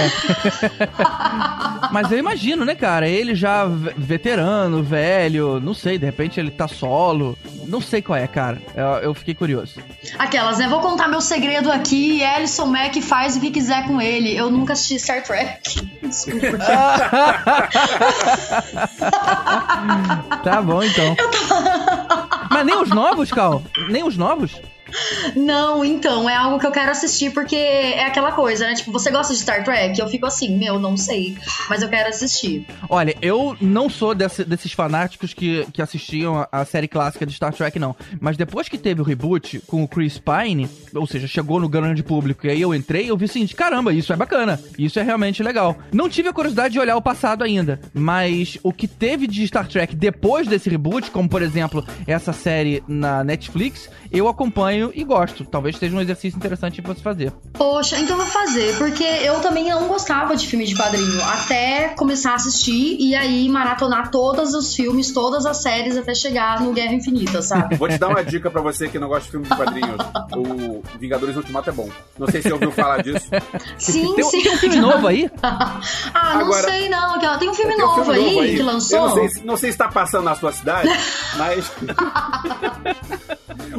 Mas 1.93 2.11
eu 2.11 2.19
imagino, 2.19 2.65
né, 2.65 2.75
cara? 2.75 3.09
Ele 3.09 3.35
já 3.35 3.67
veterano, 3.97 4.83
velho, 4.83 5.61
não 5.61 5.75
sei, 5.75 5.99
de 5.99 6.07
repente 6.07 6.41
ele 6.41 6.51
tá 6.51 6.69
solo. 6.69 7.37
Não 7.67 7.81
sei 7.81 8.01
qual 8.01 8.19
é, 8.19 8.27
cara. 8.27 8.61
Eu, 8.75 8.85
eu 9.03 9.15
fiquei 9.15 9.35
curioso. 9.35 9.75
Aquelas, 10.19 10.59
né? 10.59 10.67
Vou 10.69 10.81
contar 10.81 11.07
meu 11.07 11.21
segredo 11.21 11.71
aqui. 11.71 12.23
Ellison 12.23 12.67
Mack 12.67 13.01
faz 13.03 13.37
o 13.37 13.41
que 13.41 13.51
quiser 13.51 13.87
com 13.87 14.01
ele. 14.01 14.35
Eu 14.37 14.51
nunca 14.51 14.73
assisti 14.73 14.99
Star 14.99 15.23
Trek. 15.23 15.99
Desculpa. 16.03 16.59
tá 20.43 20.63
bom, 20.63 20.83
então. 20.83 21.15
Mas 22.51 22.67
nem 22.67 22.83
os 22.83 22.89
novos, 22.89 23.31
Cal? 23.31 23.63
Nem 23.89 24.03
os 24.03 24.17
novos? 24.17 24.61
Não, 25.37 25.85
então, 25.85 26.29
é 26.29 26.37
algo 26.37 26.59
que 26.59 26.67
eu 26.67 26.73
quero 26.73 26.91
assistir 26.91 27.33
porque 27.33 27.57
é 27.57 28.05
aquela 28.05 28.33
coisa, 28.33 28.67
né? 28.67 28.75
Tipo, 28.75 28.93
você 28.93 29.11
gosta 29.11 29.33
de 29.33 29.41
Star 29.41 29.65
Trek? 29.65 29.99
Eu 29.99 30.09
fico 30.09 30.27
assim, 30.27 30.57
meu, 30.57 30.79
não 30.79 30.97
sei, 30.97 31.37
mas 31.69 31.83
eu 31.83 31.89
quero 31.89 32.09
assistir. 32.09 32.67
Olha, 32.89 33.15
eu 33.21 33.57
não 33.61 33.89
sou 33.89 34.15
desse, 34.15 34.45
desses 34.45 34.73
fanáticos 34.73 35.35
que, 35.35 35.67
que 35.73 35.83
assistiam 35.83 36.39
a, 36.39 36.49
a, 36.53 36.65
série 36.65 36.89
clássica 36.89 37.27
de 37.27 37.33
Star 37.33 37.53
Trek, 37.53 37.79
não. 37.79 37.95
Mas 38.21 38.37
depois 38.37 38.69
que 38.69 38.79
teve 38.79 39.01
o 39.01 39.05
reboot 39.05 39.61
com 39.67 39.83
o 39.83 39.89
Chris 39.89 40.19
Pine, 40.19 40.69
ou 40.95 41.07
seja, 41.07 41.27
chegou 41.27 41.61
no 41.61 41.69
grande 41.69 42.03
público 42.03 42.47
e 42.47 42.51
aí 42.51 42.61
eu 42.61 42.75
entrei, 42.75 43.11
eu 43.11 43.17
vi 43.17 43.25
assim, 43.25 43.47
caramba, 43.47 43.93
isso 43.93 44.13
é 44.13 44.17
bacana, 44.17 44.61
isso 44.79 44.99
é 44.99 45.03
realmente 45.03 45.43
legal. 45.43 45.77
Não 45.93 46.09
tive 46.09 46.29
a 46.29 46.33
curiosidade 46.33 46.73
de 46.73 46.81
olhar 46.81 46.97
o 46.97 47.03
passado 47.03 47.45
ainda, 47.45 47.81
mas 47.93 48.59
o 48.63 48.73
que 48.73 48.87
teve 48.87 49.27
de 49.27 49.47
Star 49.47 49.67
Trek 49.67 49.95
depois 49.97 50.47
desse 50.47 50.69
reboot, 50.69 51.11
como 51.11 51.29
por 51.29 51.43
exemplo 51.43 51.85
essa 52.07 52.33
série 52.33 52.83
na 52.87 53.25
Netflix, 53.25 53.89
eu 54.11 54.29
acompanho 54.29 54.91
e 54.95 55.05
gosto. 55.09 55.45
Talvez 55.45 55.77
seja 55.77 55.97
um 55.97 56.01
exercício 56.01 56.37
interessante 56.37 56.81
pra 56.81 56.95
você 56.95 57.01
fazer. 57.01 57.33
Poxa, 57.55 57.99
então 57.99 58.17
vou 58.17 58.27
fazer, 58.27 58.77
porque 58.77 59.03
eu 59.03 59.41
também 59.41 59.69
não 59.69 59.89
gostava 59.89 60.37
de 60.37 60.47
filme 60.47 60.67
de 60.67 60.77
quadrinho, 60.77 61.23
até 61.25 61.89
começar 61.97 62.33
a 62.33 62.35
assistir 62.35 62.97
e 63.01 63.15
aí 63.15 63.49
maratonar 63.49 64.11
todos 64.11 64.55
os 64.55 64.75
filmes, 64.75 65.13
todas 65.13 65.47
as 65.47 65.57
séries 65.57 65.97
até 65.97 66.15
chegar 66.15 66.61
no 66.61 66.73
Guerra 66.73 66.95
Infinita, 66.95 67.41
sabe? 67.43 67.77
Vou 67.77 67.89
te 67.89 67.99
dar 67.99 68.09
uma 68.09 68.23
dica 68.23 68.51
para 68.51 68.61
você 68.61 68.89
que 68.89 68.99
não 68.99 69.09
gosta 69.09 69.25
de 69.25 69.31
filme 69.31 69.47
de 69.49 69.57
quadrinhos. 69.57 69.97
o 70.37 70.83
Vingadores 70.99 71.37
Ultimato 71.37 71.71
é 71.71 71.73
bom. 71.73 71.89
Não 72.19 72.27
sei 72.27 72.43
se 72.43 72.49
você 72.49 72.55
ouviu 72.55 72.71
falar 72.71 73.03
disso. 73.03 73.27
Sim, 73.79 74.15
tem, 74.15 74.25
sim. 74.25 74.43
Tem 74.43 74.53
um 74.53 74.59
filme 74.59 74.77
novo 74.77 75.07
aí? 75.07 75.31
ah, 75.43 75.81
não 76.35 76.41
Agora, 76.43 76.69
sei 76.69 76.89
não. 76.89 77.19
Tem 77.39 77.49
um 77.49 77.55
filme, 77.55 77.75
tem 77.75 77.85
um 77.85 77.87
novo, 77.87 78.05
filme 78.05 78.19
aí, 78.19 78.25
novo 78.27 78.41
aí 78.41 78.57
que 78.57 78.63
lançou. 78.63 78.99
Eu 78.99 79.09
não 79.09 79.29
sei, 79.29 79.43
não 79.45 79.57
sei 79.57 79.73
se 79.73 79.79
tá 79.79 79.89
passando 79.89 80.25
na 80.25 80.35
sua 80.35 80.53
cidade, 80.53 80.89
mas 81.37 81.71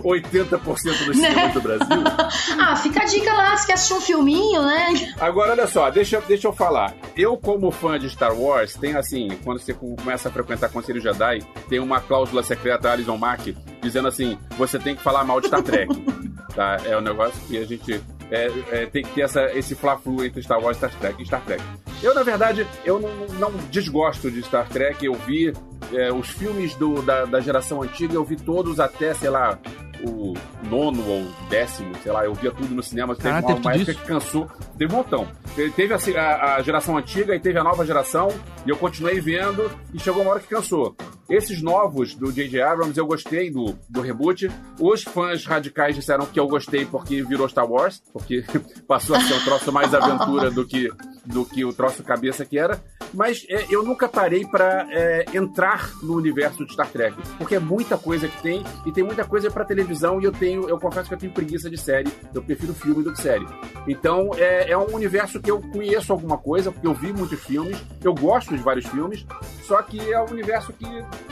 80% 0.01 1.05
dos 1.05 1.15
cinemas 1.15 1.35
né? 1.35 1.51
do 1.53 1.61
Brasil. 1.61 1.87
ah, 2.59 2.75
fica 2.75 3.01
a 3.01 3.05
dica 3.05 3.33
lá, 3.33 3.55
se 3.57 3.67
quer 3.67 3.73
assistir 3.73 3.93
um 3.93 4.01
filminho, 4.01 4.61
né? 4.61 5.13
Agora, 5.19 5.51
olha 5.51 5.67
só, 5.67 5.89
deixa, 5.89 6.21
deixa 6.21 6.47
eu 6.47 6.53
falar. 6.53 6.93
Eu, 7.15 7.37
como 7.37 7.71
fã 7.71 7.99
de 7.99 8.09
Star 8.09 8.35
Wars, 8.35 8.73
tem 8.75 8.95
assim, 8.95 9.29
quando 9.43 9.59
você 9.59 9.73
começa 9.73 10.29
a 10.29 10.31
frequentar 10.31 10.69
Conselho 10.69 11.01
Jedi, 11.01 11.39
tem 11.67 11.79
uma 11.79 11.99
cláusula 11.99 12.43
secreta 12.43 12.91
Alison 12.91 13.17
Mack 13.17 13.55
dizendo 13.81 14.07
assim: 14.07 14.37
você 14.57 14.79
tem 14.79 14.95
que 14.95 15.03
falar 15.03 15.23
mal 15.23 15.39
de 15.39 15.47
Star 15.47 15.61
Trek. 15.61 15.93
tá? 16.55 16.77
É 16.85 16.97
um 16.97 17.01
negócio 17.01 17.39
que 17.47 17.57
a 17.57 17.65
gente 17.65 18.01
é, 18.31 18.51
é, 18.71 18.85
tem 18.85 19.03
que 19.03 19.11
ter 19.11 19.21
essa, 19.21 19.45
esse 19.57 19.75
fla-flu 19.75 20.23
entre 20.23 20.41
Star 20.41 20.59
Wars 20.59 20.77
e 20.77 20.79
Star 20.79 20.91
Trek, 20.99 21.25
Star 21.25 21.41
Trek. 21.41 21.63
Eu, 22.01 22.13
na 22.13 22.23
verdade, 22.23 22.65
eu 22.85 22.99
não, 22.99 23.27
não 23.39 23.51
desgosto 23.69 24.31
de 24.31 24.41
Star 24.43 24.67
Trek. 24.69 25.05
Eu 25.05 25.13
vi 25.13 25.53
é, 25.93 26.11
os 26.11 26.29
filmes 26.29 26.75
do, 26.75 27.01
da, 27.01 27.25
da 27.25 27.39
geração 27.39 27.81
antiga, 27.81 28.13
eu 28.13 28.23
vi 28.23 28.35
todos 28.35 28.79
até, 28.79 29.13
sei 29.13 29.29
lá, 29.29 29.59
o 30.03 30.33
nono 30.63 31.05
ou 31.07 31.27
décimo, 31.49 31.93
sei 32.01 32.11
lá, 32.11 32.25
eu 32.25 32.33
via 32.33 32.51
tudo 32.51 32.73
no 32.73 32.83
cinema. 32.83 33.15
Teve 33.15 33.29
ah, 33.29 33.39
uma, 33.39 33.55
uma 33.55 33.73
época 33.73 33.93
que 33.93 34.05
cansou. 34.05 34.49
Teve 34.77 34.93
um 34.93 34.97
montão. 34.97 35.27
Teve 35.75 35.93
a, 35.93 36.55
a, 36.55 36.61
geração 36.61 36.97
antiga 36.97 37.35
e 37.35 37.39
teve 37.39 37.59
a 37.59 37.63
nova 37.63 37.85
geração, 37.85 38.29
e 38.65 38.69
eu 38.69 38.77
continuei 38.77 39.19
vendo, 39.19 39.69
e 39.93 39.99
chegou 39.99 40.21
uma 40.21 40.31
hora 40.31 40.39
que 40.39 40.47
cansou. 40.47 40.95
Esses 41.29 41.61
novos 41.61 42.15
do 42.15 42.31
J.J. 42.31 42.61
Abrams, 42.61 42.97
eu 42.97 43.05
gostei 43.05 43.51
do, 43.51 43.77
do 43.87 44.01
reboot. 44.01 44.49
Os 44.79 45.03
fãs 45.03 45.45
radicais 45.45 45.95
disseram 45.95 46.25
que 46.25 46.39
eu 46.39 46.47
gostei 46.47 46.85
porque 46.85 47.21
virou 47.23 47.47
Star 47.47 47.69
Wars, 47.69 48.01
porque 48.11 48.43
passou 48.87 49.15
a 49.15 49.21
ser 49.21 49.35
um 49.35 49.43
troço 49.43 49.71
mais 49.71 49.93
aventura 49.93 50.49
do 50.49 50.65
que, 50.65 50.89
do 51.25 51.45
que 51.45 51.63
o 51.63 51.73
troço 51.73 52.03
cabeça 52.03 52.45
que 52.45 52.57
era. 52.57 52.81
Mas 53.13 53.45
é, 53.49 53.65
eu 53.69 53.83
nunca 53.83 54.07
parei 54.07 54.45
para 54.45 54.87
é, 54.91 55.25
entrar 55.33 55.91
no 56.01 56.15
universo 56.15 56.65
de 56.65 56.73
Star 56.73 56.87
Trek, 56.89 57.15
porque 57.37 57.55
é 57.55 57.59
muita 57.59 57.97
coisa 57.97 58.27
que 58.27 58.41
tem, 58.41 58.63
e 58.85 58.91
tem 58.91 59.03
muita 59.03 59.25
coisa 59.25 59.49
para 59.49 59.65
televisão, 59.65 60.21
e 60.21 60.25
eu 60.25 60.31
tenho, 60.31 60.69
eu 60.69 60.79
confesso 60.79 61.07
que 61.07 61.15
eu 61.15 61.19
tenho 61.19 61.33
preguiça 61.33 61.69
de 61.69 61.77
série, 61.77 62.11
eu 62.33 62.41
prefiro 62.41 62.73
filme 62.73 63.03
do 63.03 63.13
que 63.13 63.21
série. 63.21 63.45
Então 63.87 64.31
é, 64.37 64.71
é 64.71 64.77
um 64.77 64.93
universo 64.93 65.39
que 65.39 65.49
eu 65.49 65.59
conheço 65.59 66.11
alguma 66.11 66.37
coisa, 66.37 66.71
porque 66.71 66.87
eu 66.87 66.93
vi 66.93 67.11
muitos 67.13 67.39
filmes, 67.43 67.77
eu 68.03 68.13
gosto 68.13 68.55
de 68.55 68.61
vários 68.61 68.85
filmes, 68.85 69.25
só 69.63 69.81
que 69.81 69.99
é 70.11 70.19
um 70.19 70.29
universo 70.31 70.73
que 70.73 70.85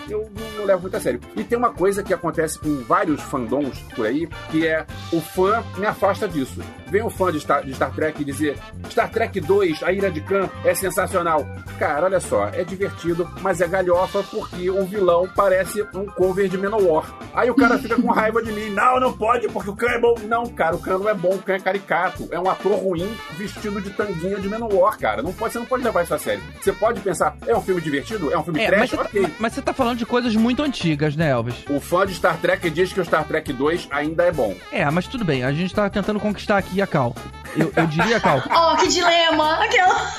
eu 0.10 0.29
não, 0.36 0.51
não 0.57 0.65
levo 0.65 0.84
muito 0.84 0.98
a 0.98 1.00
sério. 1.00 1.19
E 1.36 1.43
tem 1.43 1.57
uma 1.57 1.74
coisa 1.74 2.03
que 2.03 2.13
acontece 2.13 2.60
com 2.60 2.84
vários 2.84 3.22
fandoms 3.22 3.79
por 3.96 4.05
aí, 4.05 4.27
que 4.51 4.67
é 4.67 4.86
o 5.12 5.19
fã 5.19 5.63
me 5.77 5.86
afasta 5.86 6.27
disso. 6.27 6.62
Vem 6.88 7.01
o 7.01 7.10
fã 7.10 7.31
de 7.31 7.39
Star, 7.39 7.63
de 7.63 7.74
Star 7.74 7.93
Trek 7.93 8.24
dizer 8.24 8.57
Star 8.89 9.10
Trek 9.12 9.39
2, 9.39 9.84
A 9.84 9.91
Ira 9.91 10.12
de 10.12 10.22
Khan, 10.22 10.50
é 10.63 10.74
sensacional. 10.74 11.46
Cara, 11.78 12.06
olha 12.06 12.20
só, 12.20 12.48
é 12.48 12.64
divertido, 12.64 13.30
mas 13.42 13.62
é 13.62 13.68
galhofa 13.68 14.24
porque 14.24 14.70
o 14.70 14.86
vilão 14.86 15.30
parece 15.36 15.84
um 15.94 16.06
cover 16.06 16.50
de 16.50 16.58
Menowar. 16.58 17.14
Aí 17.34 17.50
o 17.50 17.56
cara 17.56 17.78
fica 17.78 17.96
com 17.96 18.12
raiva 18.12 18.42
de 18.42 18.52
mim. 18.52 18.70
Não, 18.70 19.00
não 19.00 19.14
pode, 19.14 19.48
porque 19.48 19.70
o 19.70 19.76
Khan 19.76 19.90
é 19.90 20.00
bom. 20.00 20.16
Não, 20.28 20.48
cara, 20.48 20.76
o 20.76 20.80
Khan 20.80 20.98
não 20.98 21.10
é 21.10 21.14
bom, 21.14 21.36
o 21.36 21.40
Khan 21.40 21.56
é 21.56 21.60
caricato. 21.60 22.28
É 22.32 22.40
um 22.40 22.50
ator 22.50 22.74
ruim 22.74 23.10
vestido 23.38 23.82
de 23.82 23.92
tanguinha 23.92 24.40
de 24.40 24.50
Menowar, 24.50 24.98
cara. 24.98 25.22
Não 25.22 25.34
pode, 25.34 25.54
você 25.54 25.60
não 25.60 25.66
pode 25.66 25.84
levar 25.84 26.04
isso 26.04 26.14
a 26.14 26.20
sério. 26.20 26.44
Você 26.60 26.74
pode 26.74 27.00
pensar, 27.02 27.36
é 27.46 27.56
um 27.56 27.62
filme 27.62 27.82
divertido? 27.82 28.32
É 28.32 28.38
um 28.38 28.44
filme 28.44 28.60
é, 28.62 28.68
trash? 28.68 28.80
Mas 28.80 29.12
você. 29.12 29.22
Tá, 29.22 29.32
mas 29.40 29.54
você 29.54 29.62
tá 29.62 29.74
falando 29.74 29.98
de 29.98 30.06
coisas 30.06 30.36
muito 30.36 30.64
antigas, 30.64 31.16
né, 31.16 31.30
Elvis? 31.30 31.56
O 31.70 31.80
fã 31.80 32.06
de 32.06 32.14
Star 32.14 32.38
Trek 32.38 32.70
diz 32.70 32.92
que 32.92 33.00
o 33.00 33.06
Star 33.06 33.26
Trek 33.26 33.54
2 33.54 33.88
ainda 33.92 34.24
é 34.24 34.32
bom. 34.32 34.56
É, 34.72 34.90
mas 34.90 35.08
tudo 35.08 35.24
bem. 35.24 35.44
A 35.44 35.52
gente 35.52 35.74
tá 35.74 35.90
tentando 35.90 36.20
conquistar 36.20 36.58
aqui 36.58 36.82
a 36.82 36.88
Cal. 36.88 37.16
Eu, 37.56 37.72
eu 37.75 37.88
diria, 37.88 38.20
Cal. 38.20 38.42
oh, 38.46 38.75
que 38.77 38.88
dilema! 38.88 39.63
Aquela. 39.63 40.12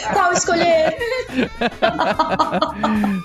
Qual 0.12 0.32
escolher? 0.32 0.96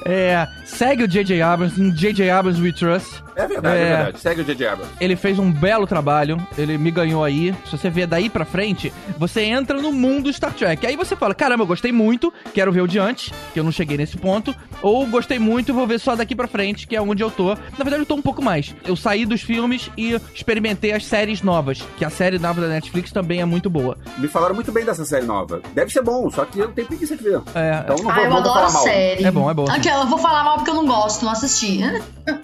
é, 0.05 0.47
segue 0.65 1.03
o 1.03 1.07
J.J. 1.07 1.41
Abrams 1.41 1.81
em 1.81 1.91
J.J. 1.91 2.29
Abrams 2.29 2.62
We 2.62 2.71
Trust. 2.71 3.24
É 3.35 3.47
verdade, 3.47 3.77
é, 3.77 3.81
é 3.81 3.95
verdade. 3.95 4.19
Segue 4.19 4.41
o 4.41 4.43
J.J. 4.45 4.67
Abrams. 4.67 4.93
Ele 5.00 5.15
fez 5.15 5.39
um 5.39 5.51
belo 5.51 5.85
trabalho, 5.88 6.45
ele 6.57 6.77
me 6.77 6.91
ganhou 6.91 7.24
aí. 7.24 7.53
Se 7.65 7.77
você 7.77 7.89
ver 7.89 8.07
daí 8.07 8.29
pra 8.29 8.45
frente, 8.45 8.93
você 9.17 9.41
entra 9.43 9.81
no 9.81 9.91
mundo 9.91 10.31
Star 10.31 10.53
Trek. 10.53 10.85
Aí 10.85 10.95
você 10.95 11.15
fala, 11.15 11.33
caramba, 11.33 11.63
eu 11.63 11.67
gostei 11.67 11.91
muito, 11.91 12.33
quero 12.53 12.71
ver 12.71 12.81
o 12.81 12.88
de 12.88 13.00
antes, 13.00 13.33
que 13.53 13.59
eu 13.59 13.63
não 13.63 13.71
cheguei 13.71 13.97
nesse 13.97 14.17
ponto. 14.17 14.55
Ou 14.81 15.05
gostei 15.07 15.39
muito, 15.39 15.74
vou 15.74 15.88
ver 15.88 16.00
só 16.00 16.15
daqui 16.15 16.35
pra 16.35 16.47
frente, 16.47 16.88
que 16.88 16.95
é 16.95 17.01
onde 17.01 17.24
eu 17.24 17.31
tô. 17.31 17.50
Na 17.50 17.83
verdade, 17.83 18.01
eu 18.01 18.05
tô 18.05 18.15
um 18.15 18.21
pouco 18.21 18.41
mais. 18.41 18.74
Eu 18.85 18.95
saí 18.95 19.25
dos 19.25 19.41
filmes 19.41 19.89
e 19.97 20.19
experimentei 20.33 20.93
as 20.93 21.05
séries 21.05 21.41
novas, 21.45 21.81
que 21.97 22.03
a 22.03 22.09
série 22.09 22.37
nova 22.37 22.59
da 22.59 22.67
Netflix 22.67 23.11
também 23.11 23.39
é 23.39 23.45
muito 23.45 23.69
boa. 23.69 23.97
Me 24.17 24.27
falaram 24.27 24.55
muito 24.55 24.71
bem 24.71 24.83
dessa 24.83 25.05
série 25.05 25.25
nova. 25.25 25.61
Deve 25.73 25.91
ser 25.91 26.01
bom, 26.01 26.29
só 26.29 26.43
que 26.43 26.59
eu 26.59 26.65
não 26.67 26.73
tenho 26.73 26.87
preguiça 26.87 27.15
de 27.15 27.23
ver. 27.23 27.41
É, 27.53 27.81
Então 27.83 27.95
não 28.03 28.09
ah, 28.11 28.15
vou, 28.15 28.23
eu 28.23 28.29
não 28.29 28.41
vou 28.43 28.51
adoro 28.51 28.53
falar 28.55 28.71
mal. 28.73 28.83
série. 28.83 29.23
É 29.23 29.31
bom, 29.31 29.49
é 29.49 29.53
bom. 29.53 29.65
Aquela, 29.69 30.03
eu 30.03 30.07
vou 30.07 30.17
falar 30.17 30.43
mal 30.43 30.55
porque 30.57 30.71
eu 30.71 30.75
não 30.75 30.85
gosto, 30.85 31.23
não 31.23 31.31
assisti. 31.31 31.79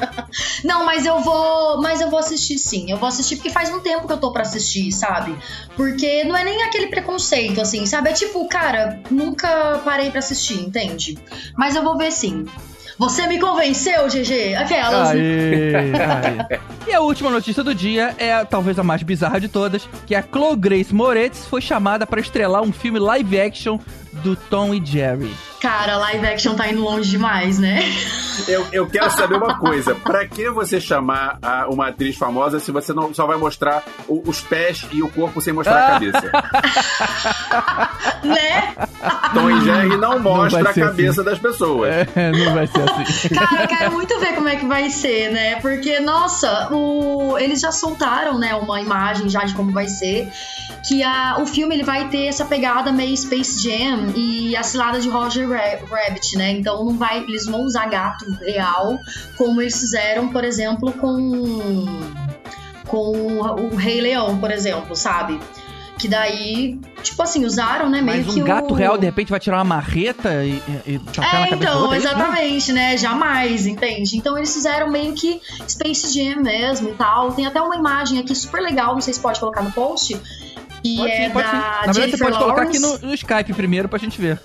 não, 0.63 0.85
mas 0.85 1.05
eu 1.05 1.19
vou. 1.21 1.81
Mas 1.81 1.99
eu 2.01 2.09
vou 2.09 2.19
assistir 2.19 2.57
sim. 2.57 2.89
Eu 2.91 2.97
vou 2.97 3.09
assistir 3.09 3.35
porque 3.35 3.49
faz 3.49 3.69
um 3.69 3.79
tempo 3.79 4.07
que 4.07 4.13
eu 4.13 4.17
tô 4.17 4.31
pra 4.31 4.43
assistir, 4.43 4.91
sabe? 4.91 5.35
Porque 5.75 6.23
não 6.23 6.35
é 6.37 6.43
nem 6.43 6.63
aquele 6.63 6.87
preconceito, 6.87 7.59
assim, 7.59 7.85
sabe? 7.85 8.09
É 8.09 8.13
tipo, 8.13 8.47
cara, 8.47 8.99
nunca 9.09 9.81
parei 9.83 10.09
pra 10.09 10.19
assistir, 10.19 10.61
entende? 10.61 11.17
Mas 11.57 11.75
eu 11.75 11.83
vou 11.83 11.97
ver 11.97 12.11
sim. 12.11 12.45
Você 13.01 13.25
me 13.25 13.39
convenceu, 13.39 14.07
GG? 14.07 14.53
Aquelas. 14.53 15.09
Aê, 15.09 15.73
aê. 16.53 16.59
E 16.87 16.93
a 16.93 17.01
última 17.01 17.31
notícia 17.31 17.63
do 17.63 17.73
dia 17.73 18.13
é 18.19 18.45
talvez 18.45 18.77
a 18.77 18.83
mais 18.83 19.01
bizarra 19.01 19.39
de 19.39 19.47
todas, 19.47 19.89
que 20.05 20.13
a 20.13 20.21
Chloe 20.21 20.55
Grace 20.55 20.93
Moretz 20.93 21.47
foi 21.47 21.61
chamada 21.61 22.05
para 22.05 22.21
estrelar 22.21 22.61
um 22.61 22.71
filme 22.71 22.99
live 22.99 23.41
action 23.41 23.79
do 24.21 24.35
Tom 24.35 24.71
e 24.71 24.85
Jerry. 24.85 25.33
Cara, 25.59 25.97
live 25.97 26.27
action 26.27 26.53
tá 26.53 26.69
indo 26.69 26.83
longe 26.83 27.09
demais, 27.09 27.57
né? 27.57 27.79
Eu, 28.47 28.65
eu 28.71 28.87
quero 28.87 29.09
saber 29.11 29.35
uma 29.35 29.57
coisa. 29.57 29.95
Pra 29.95 30.25
que 30.27 30.49
você 30.49 30.79
chamar 30.79 31.37
a- 31.41 31.67
uma 31.69 31.87
atriz 31.87 32.15
famosa 32.17 32.59
se 32.59 32.71
você 32.71 32.93
não 32.93 33.13
só 33.13 33.25
vai 33.25 33.37
mostrar 33.37 33.83
o- 34.07 34.21
os 34.29 34.41
pés 34.41 34.85
e 34.91 35.01
o 35.03 35.09
corpo 35.09 35.41
sem 35.41 35.53
mostrar 35.53 35.87
a 35.87 35.91
cabeça? 35.91 36.31
né? 38.23 38.73
Tom 39.33 39.49
e 39.49 39.61
Jerry 39.61 39.97
não 39.97 40.19
mostra 40.19 40.63
vai 40.63 40.71
a 40.71 40.75
cabeça 40.87 41.23
das 41.23 41.39
pessoas. 41.39 41.89
É, 42.15 42.31
não 42.31 42.53
vai 42.53 42.67
ser 42.67 42.81
assim. 42.89 43.29
Cara, 43.35 43.63
eu 43.63 43.67
quero 43.67 43.91
muito 43.93 44.19
ver 44.19 44.33
como 44.35 44.47
é 44.47 44.55
que 44.55 44.65
vai 44.65 44.89
ser, 44.89 45.31
né? 45.31 45.55
Porque, 45.61 45.99
nossa, 45.99 46.69
o... 46.71 47.37
eles 47.37 47.59
já 47.61 47.71
soltaram, 47.71 48.37
né, 48.37 48.53
uma 48.55 48.81
imagem 48.81 49.29
já 49.29 49.43
de 49.43 49.53
como 49.53 49.71
vai 49.71 49.87
ser. 49.87 50.29
Que 50.87 51.03
a... 51.03 51.37
o 51.39 51.45
filme 51.45 51.75
ele 51.75 51.83
vai 51.83 52.07
ter 52.09 52.25
essa 52.27 52.45
pegada 52.45 52.91
meio 52.91 53.15
Space 53.15 53.61
Jam 53.63 54.13
e 54.15 54.55
a 54.55 54.63
cilada 54.63 54.99
de 54.99 55.09
Roger 55.09 55.47
Ra- 55.49 55.79
Rabbit, 55.89 56.37
né? 56.37 56.51
Então 56.51 56.83
não 56.85 56.97
vai, 56.97 57.19
eles 57.19 57.45
vão 57.45 57.61
usar 57.61 57.87
gato 57.87 58.25
real, 58.39 58.97
como 59.37 59.61
eles 59.61 59.79
fizeram, 59.79 60.29
por 60.29 60.43
exemplo, 60.43 60.91
com 60.93 61.85
com 62.87 63.39
o 63.39 63.75
Rei 63.75 64.01
Leão, 64.01 64.37
por 64.37 64.51
exemplo, 64.51 64.95
sabe? 64.95 65.39
Que 65.97 66.07
daí, 66.07 66.79
tipo 67.03 67.21
assim, 67.21 67.45
usaram, 67.45 67.87
né, 67.89 68.01
meio 68.01 68.25
Mas 68.25 68.33
que 68.33 68.41
um 68.41 68.45
gato 68.45 68.71
o... 68.71 68.73
real, 68.73 68.97
de 68.97 69.05
repente, 69.05 69.29
vai 69.29 69.39
tirar 69.39 69.57
uma 69.59 69.63
marreta 69.63 70.43
e, 70.43 70.61
e, 70.85 70.93
e 70.95 70.99
tacar 70.99 71.41
na 71.41 71.45
É, 71.45 71.49
cabeça 71.51 71.55
então, 71.55 71.81
outro, 71.81 71.93
é 71.93 71.97
isso? 71.99 72.07
exatamente, 72.07 72.71
né? 72.73 72.97
Jamais, 72.97 73.65
entende? 73.67 74.17
Então 74.17 74.35
eles 74.37 74.51
fizeram 74.51 74.89
meio 74.89 75.13
que 75.13 75.39
Space 75.69 76.11
Jam 76.13 76.41
mesmo 76.41 76.89
e 76.89 76.93
tal. 76.95 77.31
Tem 77.33 77.45
até 77.45 77.61
uma 77.61 77.75
imagem 77.75 78.19
aqui 78.19 78.33
super 78.35 78.61
legal, 78.61 78.93
não 78.95 79.01
sei 79.01 79.13
se 79.13 79.19
pode 79.19 79.39
colocar 79.39 79.61
no 79.61 79.71
post. 79.71 80.19
E 80.83 80.97
Pode 80.97 81.11
é 81.11 81.25
sim, 81.25 81.29
pode 81.29 81.45
sim. 81.47 81.53
da 81.53 81.59
Na 81.61 81.93
verdade, 81.93 81.93
Jennifer 81.93 82.17
você 82.17 82.23
pode 82.23 82.37
colocar 82.39 82.61
aqui 82.63 82.79
Lawrence. 82.79 83.01
no, 83.03 83.07
no 83.09 83.13
Skype 83.13 83.53
primeiro 83.53 83.87
pra 83.87 83.99
gente 83.99 84.19
ver. 84.19 84.41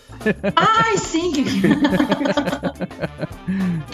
Ai, 0.54 0.96
sim! 0.98 1.32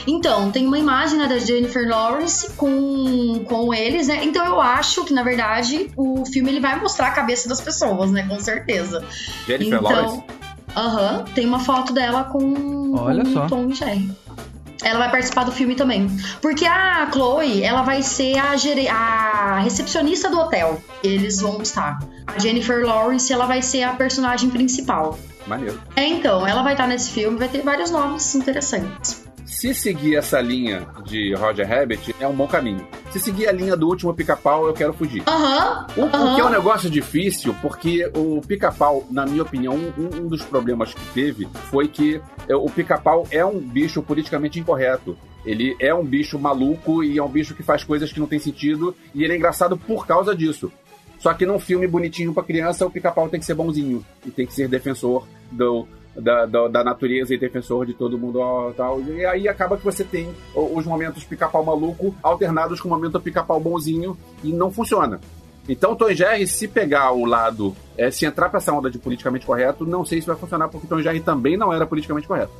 então, 0.06 0.50
tem 0.50 0.66
uma 0.66 0.78
imagem 0.78 1.18
né, 1.18 1.26
da 1.26 1.38
Jennifer 1.38 1.88
Lawrence 1.88 2.50
com, 2.52 3.44
com 3.44 3.74
eles, 3.74 4.08
né? 4.08 4.24
Então 4.24 4.44
eu 4.44 4.60
acho 4.60 5.04
que, 5.04 5.12
na 5.12 5.22
verdade, 5.22 5.90
o 5.96 6.24
filme 6.26 6.50
ele 6.50 6.60
vai 6.60 6.78
mostrar 6.80 7.08
a 7.08 7.12
cabeça 7.12 7.48
das 7.48 7.60
pessoas, 7.60 8.10
né? 8.10 8.26
Com 8.28 8.38
certeza. 8.40 9.04
Jennifer 9.46 9.82
Lawrence. 9.82 10.22
Então, 10.68 10.84
aham, 10.84 11.24
tem 11.34 11.46
uma 11.46 11.60
foto 11.60 11.92
dela 11.92 12.24
com, 12.24 12.96
Olha 12.96 13.24
com 13.24 13.32
só. 13.32 13.46
Tom 13.46 13.70
e 13.70 13.74
Jerry. 13.74 14.10
Ela 14.82 14.98
vai 14.98 15.10
participar 15.10 15.44
do 15.44 15.52
filme 15.52 15.74
também. 15.74 16.08
Porque 16.40 16.64
a 16.66 17.08
Chloe, 17.10 17.62
ela 17.62 17.82
vai 17.82 18.02
ser 18.02 18.36
a, 18.38 18.52
a 18.90 19.58
recepcionista 19.60 20.30
do 20.30 20.38
hotel. 20.38 20.82
Eles 21.02 21.40
vão 21.40 21.62
estar. 21.62 21.98
A 22.26 22.38
Jennifer 22.38 22.84
Lawrence, 22.84 23.32
ela 23.32 23.46
vai 23.46 23.62
ser 23.62 23.82
a 23.82 23.92
personagem 23.92 24.50
principal. 24.50 25.18
Maneiro. 25.46 25.80
É, 25.96 26.06
então, 26.06 26.46
ela 26.46 26.62
vai 26.62 26.74
estar 26.74 26.86
nesse 26.86 27.10
filme, 27.10 27.38
vai 27.38 27.48
ter 27.48 27.62
vários 27.62 27.90
nomes 27.90 28.34
interessantes. 28.34 29.21
Se 29.62 29.72
seguir 29.72 30.16
essa 30.16 30.40
linha 30.40 30.84
de 31.04 31.32
Roger 31.34 31.68
Rabbit, 31.68 32.16
é 32.18 32.26
um 32.26 32.34
bom 32.34 32.48
caminho. 32.48 32.84
Se 33.12 33.20
seguir 33.20 33.46
a 33.46 33.52
linha 33.52 33.76
do 33.76 33.86
último 33.86 34.12
pica-pau, 34.12 34.66
eu 34.66 34.72
quero 34.72 34.92
fugir. 34.92 35.22
Aham, 35.24 35.86
O, 35.96 36.04
o 36.04 36.34
que 36.34 36.40
é 36.40 36.44
um 36.44 36.50
negócio 36.50 36.90
difícil, 36.90 37.54
porque 37.62 38.10
o 38.12 38.40
pica-pau, 38.40 39.06
na 39.08 39.24
minha 39.24 39.44
opinião, 39.44 39.74
um, 39.76 40.22
um 40.22 40.26
dos 40.26 40.42
problemas 40.42 40.92
que 40.92 41.04
teve 41.14 41.46
foi 41.70 41.86
que 41.86 42.20
é, 42.48 42.56
o 42.56 42.66
pica-pau 42.66 43.24
é 43.30 43.44
um 43.46 43.60
bicho 43.60 44.02
politicamente 44.02 44.58
incorreto. 44.58 45.16
Ele 45.46 45.76
é 45.78 45.94
um 45.94 46.04
bicho 46.04 46.40
maluco 46.40 47.04
e 47.04 47.16
é 47.16 47.22
um 47.22 47.28
bicho 47.28 47.54
que 47.54 47.62
faz 47.62 47.84
coisas 47.84 48.12
que 48.12 48.18
não 48.18 48.26
tem 48.26 48.40
sentido, 48.40 48.96
e 49.14 49.22
ele 49.22 49.34
é 49.34 49.36
engraçado 49.36 49.76
por 49.76 50.08
causa 50.08 50.34
disso. 50.34 50.72
Só 51.20 51.32
que 51.34 51.46
num 51.46 51.60
filme 51.60 51.86
bonitinho 51.86 52.34
pra 52.34 52.42
criança, 52.42 52.84
o 52.84 52.90
pica-pau 52.90 53.28
tem 53.28 53.38
que 53.38 53.46
ser 53.46 53.54
bonzinho 53.54 54.04
e 54.26 54.30
tem 54.32 54.44
que 54.44 54.54
ser 54.54 54.66
defensor 54.66 55.24
do, 55.52 55.86
da, 56.16 56.46
da, 56.46 56.68
da 56.68 56.84
natureza 56.84 57.34
e 57.34 57.38
defensor 57.38 57.86
de 57.86 57.94
todo 57.94 58.18
mundo 58.18 58.40
tal. 58.76 59.00
E 59.00 59.24
aí 59.24 59.48
acaba 59.48 59.76
que 59.76 59.84
você 59.84 60.04
tem 60.04 60.30
os 60.54 60.84
momentos 60.84 61.24
pica-pau 61.24 61.64
maluco 61.64 62.14
alternados 62.22 62.80
com 62.80 62.88
o 62.88 62.90
momento 62.90 63.20
pica-pau 63.20 63.60
bonzinho 63.60 64.16
e 64.42 64.52
não 64.52 64.70
funciona. 64.70 65.20
Então, 65.68 65.94
Tom 65.94 66.12
Jerry, 66.12 66.46
se 66.46 66.66
pegar 66.66 67.12
o 67.12 67.24
lado, 67.24 67.74
é, 67.96 68.10
se 68.10 68.26
entrar 68.26 68.48
pra 68.48 68.58
essa 68.58 68.72
onda 68.72 68.90
de 68.90 68.98
politicamente 68.98 69.46
correto, 69.46 69.86
não 69.86 70.04
sei 70.04 70.20
se 70.20 70.26
vai 70.26 70.36
funcionar, 70.36 70.68
porque 70.68 70.88
Tom 70.88 71.00
Jerry 71.00 71.20
também 71.20 71.56
não 71.56 71.72
era 71.72 71.86
politicamente 71.86 72.26
correto. 72.26 72.52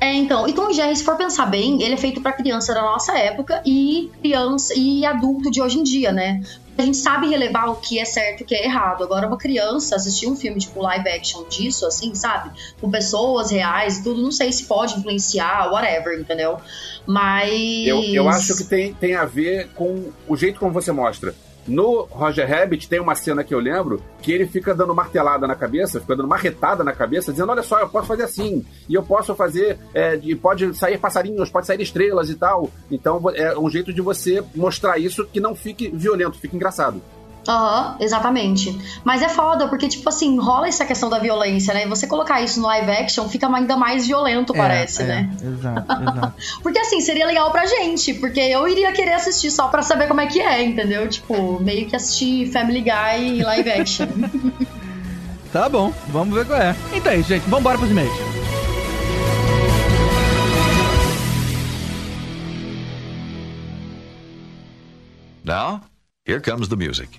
É, 0.00 0.14
então, 0.14 0.48
e 0.48 0.52
Tom 0.52 0.72
Jerry, 0.72 0.96
se 0.96 1.04
for 1.04 1.14
pensar 1.16 1.46
bem, 1.46 1.82
ele 1.82 1.92
é 1.92 1.96
feito 1.96 2.22
pra 2.22 2.32
criança 2.32 2.72
da 2.72 2.80
nossa 2.80 3.16
época 3.18 3.62
e 3.66 4.10
criança 4.20 4.72
e 4.74 5.04
adulto 5.04 5.50
de 5.50 5.60
hoje 5.60 5.78
em 5.78 5.82
dia, 5.82 6.10
né? 6.10 6.40
A 6.80 6.82
gente 6.82 6.96
sabe 6.96 7.28
relevar 7.28 7.68
o 7.68 7.76
que 7.76 7.98
é 7.98 8.06
certo 8.06 8.40
e 8.40 8.42
o 8.44 8.46
que 8.46 8.54
é 8.54 8.64
errado. 8.64 9.04
Agora, 9.04 9.26
uma 9.26 9.36
criança 9.36 9.96
assistir 9.96 10.26
um 10.26 10.34
filme, 10.34 10.58
tipo, 10.58 10.80
live 10.80 11.06
action 11.10 11.44
disso, 11.46 11.84
assim, 11.84 12.14
sabe? 12.14 12.50
Com 12.80 12.90
pessoas 12.90 13.50
reais 13.50 13.98
e 13.98 14.02
tudo, 14.02 14.22
não 14.22 14.32
sei 14.32 14.50
se 14.50 14.64
pode 14.64 14.98
influenciar, 14.98 15.70
whatever, 15.70 16.18
entendeu? 16.18 16.56
Mas. 17.06 17.86
Eu, 17.86 18.02
eu 18.02 18.28
acho 18.30 18.56
que 18.56 18.64
tem, 18.64 18.94
tem 18.94 19.14
a 19.14 19.26
ver 19.26 19.68
com 19.74 20.10
o 20.26 20.34
jeito 20.34 20.58
como 20.58 20.72
você 20.72 20.90
mostra. 20.90 21.34
No 21.66 22.02
Roger 22.10 22.48
Rabbit 22.48 22.88
tem 22.88 23.00
uma 23.00 23.14
cena 23.14 23.44
que 23.44 23.54
eu 23.54 23.58
lembro 23.60 24.02
que 24.22 24.32
ele 24.32 24.46
fica 24.46 24.74
dando 24.74 24.94
martelada 24.94 25.46
na 25.46 25.54
cabeça, 25.54 26.00
fica 26.00 26.16
dando 26.16 26.28
marretada 26.28 26.82
na 26.82 26.92
cabeça, 26.92 27.30
dizendo: 27.32 27.50
Olha 27.52 27.62
só, 27.62 27.78
eu 27.80 27.88
posso 27.88 28.06
fazer 28.08 28.22
assim, 28.24 28.64
e 28.88 28.94
eu 28.94 29.02
posso 29.02 29.34
fazer, 29.34 29.78
é, 29.94 30.16
de- 30.16 30.34
pode 30.34 30.74
sair 30.74 30.98
passarinhos, 30.98 31.50
pode 31.50 31.66
sair 31.66 31.80
estrelas 31.80 32.30
e 32.30 32.34
tal. 32.34 32.70
Então 32.90 33.20
é 33.34 33.56
um 33.58 33.68
jeito 33.70 33.92
de 33.92 34.00
você 34.00 34.42
mostrar 34.54 34.98
isso 34.98 35.24
que 35.26 35.40
não 35.40 35.54
fique 35.54 35.88
violento, 35.88 36.38
fique 36.38 36.56
engraçado. 36.56 37.00
Aham, 37.50 37.96
exatamente. 37.98 38.78
Mas 39.02 39.22
é 39.22 39.28
foda, 39.28 39.66
porque, 39.66 39.88
tipo 39.88 40.08
assim, 40.08 40.38
rola 40.38 40.68
essa 40.68 40.84
questão 40.84 41.10
da 41.10 41.18
violência, 41.18 41.74
né? 41.74 41.84
E 41.84 41.88
você 41.88 42.06
colocar 42.06 42.40
isso 42.40 42.60
no 42.60 42.66
live 42.68 42.88
action 42.92 43.28
fica 43.28 43.48
ainda 43.52 43.76
mais 43.76 44.06
violento, 44.06 44.54
parece, 44.54 45.02
É, 45.02 45.06
né? 45.06 45.30
é, 45.42 45.46
Exato, 45.46 45.92
exato. 46.00 46.34
Porque 46.62 46.78
assim, 46.78 47.00
seria 47.00 47.26
legal 47.26 47.50
pra 47.50 47.66
gente, 47.66 48.14
porque 48.14 48.38
eu 48.38 48.68
iria 48.68 48.92
querer 48.92 49.14
assistir 49.14 49.50
só 49.50 49.66
pra 49.66 49.82
saber 49.82 50.06
como 50.06 50.20
é 50.20 50.26
que 50.28 50.40
é, 50.40 50.62
entendeu? 50.62 51.08
Tipo, 51.08 51.58
meio 51.60 51.88
que 51.88 51.96
assistir 51.96 52.52
Family 52.52 52.82
Guy 52.82 53.42
live 53.42 53.70
action. 53.70 54.06
Tá 55.52 55.68
bom, 55.68 55.92
vamos 56.06 56.32
ver 56.32 56.46
qual 56.46 56.60
é. 56.60 56.76
Então 56.94 57.10
é 57.10 57.16
isso, 57.16 57.28
gente. 57.28 57.42
Vambora 57.50 57.76
pros 57.76 57.90
e-mails. 57.90 58.14
Now, 65.44 65.82
here 66.24 66.40
comes 66.40 66.68
the 66.68 66.76
music. 66.76 67.18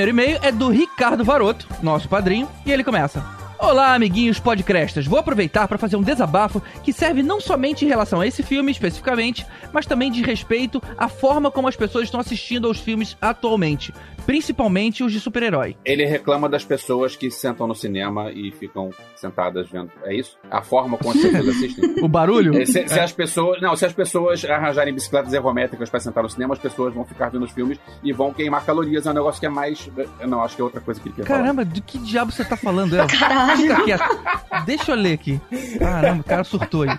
Primeiro 0.00 0.10
e-mail 0.12 0.38
é 0.42 0.50
do 0.50 0.70
Ricardo 0.70 1.22
Varoto, 1.22 1.68
nosso 1.82 2.08
padrinho, 2.08 2.48
e 2.64 2.72
ele 2.72 2.82
começa. 2.82 3.22
Olá, 3.58 3.94
amiguinhos 3.94 4.40
podcrestas. 4.40 5.06
Vou 5.06 5.18
aproveitar 5.18 5.68
para 5.68 5.76
fazer 5.76 5.96
um 5.96 6.02
desabafo 6.02 6.62
que 6.82 6.90
serve 6.90 7.22
não 7.22 7.38
somente 7.38 7.84
em 7.84 7.88
relação 7.88 8.18
a 8.18 8.26
esse 8.26 8.42
filme 8.42 8.72
especificamente, 8.72 9.44
mas 9.74 9.84
também 9.84 10.10
de 10.10 10.22
respeito 10.22 10.82
à 10.96 11.06
forma 11.06 11.50
como 11.50 11.68
as 11.68 11.76
pessoas 11.76 12.04
estão 12.04 12.18
assistindo 12.18 12.66
aos 12.66 12.80
filmes 12.80 13.14
atualmente, 13.20 13.92
principalmente 14.20 15.02
os 15.02 15.12
de 15.12 15.20
super-herói. 15.20 15.76
Ele 15.84 16.04
reclama 16.06 16.48
das 16.48 16.64
pessoas 16.64 17.16
que 17.16 17.30
sentam 17.30 17.66
no 17.66 17.74
cinema 17.74 18.30
e 18.30 18.50
ficam 18.52 18.90
sentadas 19.16 19.68
vendo. 19.70 19.90
É 20.04 20.14
isso? 20.14 20.38
A 20.50 20.62
forma 20.62 20.96
como 20.96 21.10
as 21.10 21.20
pessoas 21.22 21.48
assistem? 21.48 22.04
O 22.04 22.08
barulho? 22.08 22.56
É, 22.60 22.64
Se, 22.64 22.86
se 22.88 22.98
as 23.00 23.12
pessoas, 23.12 23.60
não, 23.60 23.74
se 23.76 23.84
as 23.84 23.92
pessoas 23.92 24.44
arranjarem 24.44 24.94
bicicletas 24.94 25.32
ergométricas 25.32 25.88
para 25.90 26.00
sentar 26.00 26.22
no 26.22 26.30
cinema, 26.30 26.54
as 26.54 26.60
pessoas 26.60 26.94
vão 26.94 27.04
ficar 27.04 27.28
vendo 27.30 27.44
os 27.44 27.50
filmes 27.52 27.78
e 28.02 28.12
vão 28.12 28.32
queimar 28.32 28.64
calorias. 28.64 29.06
É 29.06 29.10
um 29.10 29.14
negócio 29.14 29.40
que 29.40 29.46
é 29.46 29.50
mais. 29.50 29.90
Não, 30.26 30.42
acho 30.42 30.56
que 30.56 30.62
é 30.62 30.64
outra 30.64 30.80
coisa 30.80 31.00
que 31.00 31.08
ele 31.08 31.16
quer 31.16 31.26
falar. 31.26 31.40
Caramba, 31.40 31.64
do 31.64 31.82
que 31.82 31.98
diabo 31.98 32.30
você 32.32 32.44
tá 32.44 32.56
falando, 32.56 32.96
El? 32.96 33.06
Caralho. 33.08 33.56
Fica 33.60 33.82
quieto. 33.84 34.20
Deixa 34.66 34.92
eu 34.92 34.96
ler 34.96 35.14
aqui. 35.14 35.40
Caramba, 35.78 36.20
o 36.20 36.24
cara 36.24 36.44
surtou 36.44 36.82
aí. 36.82 36.98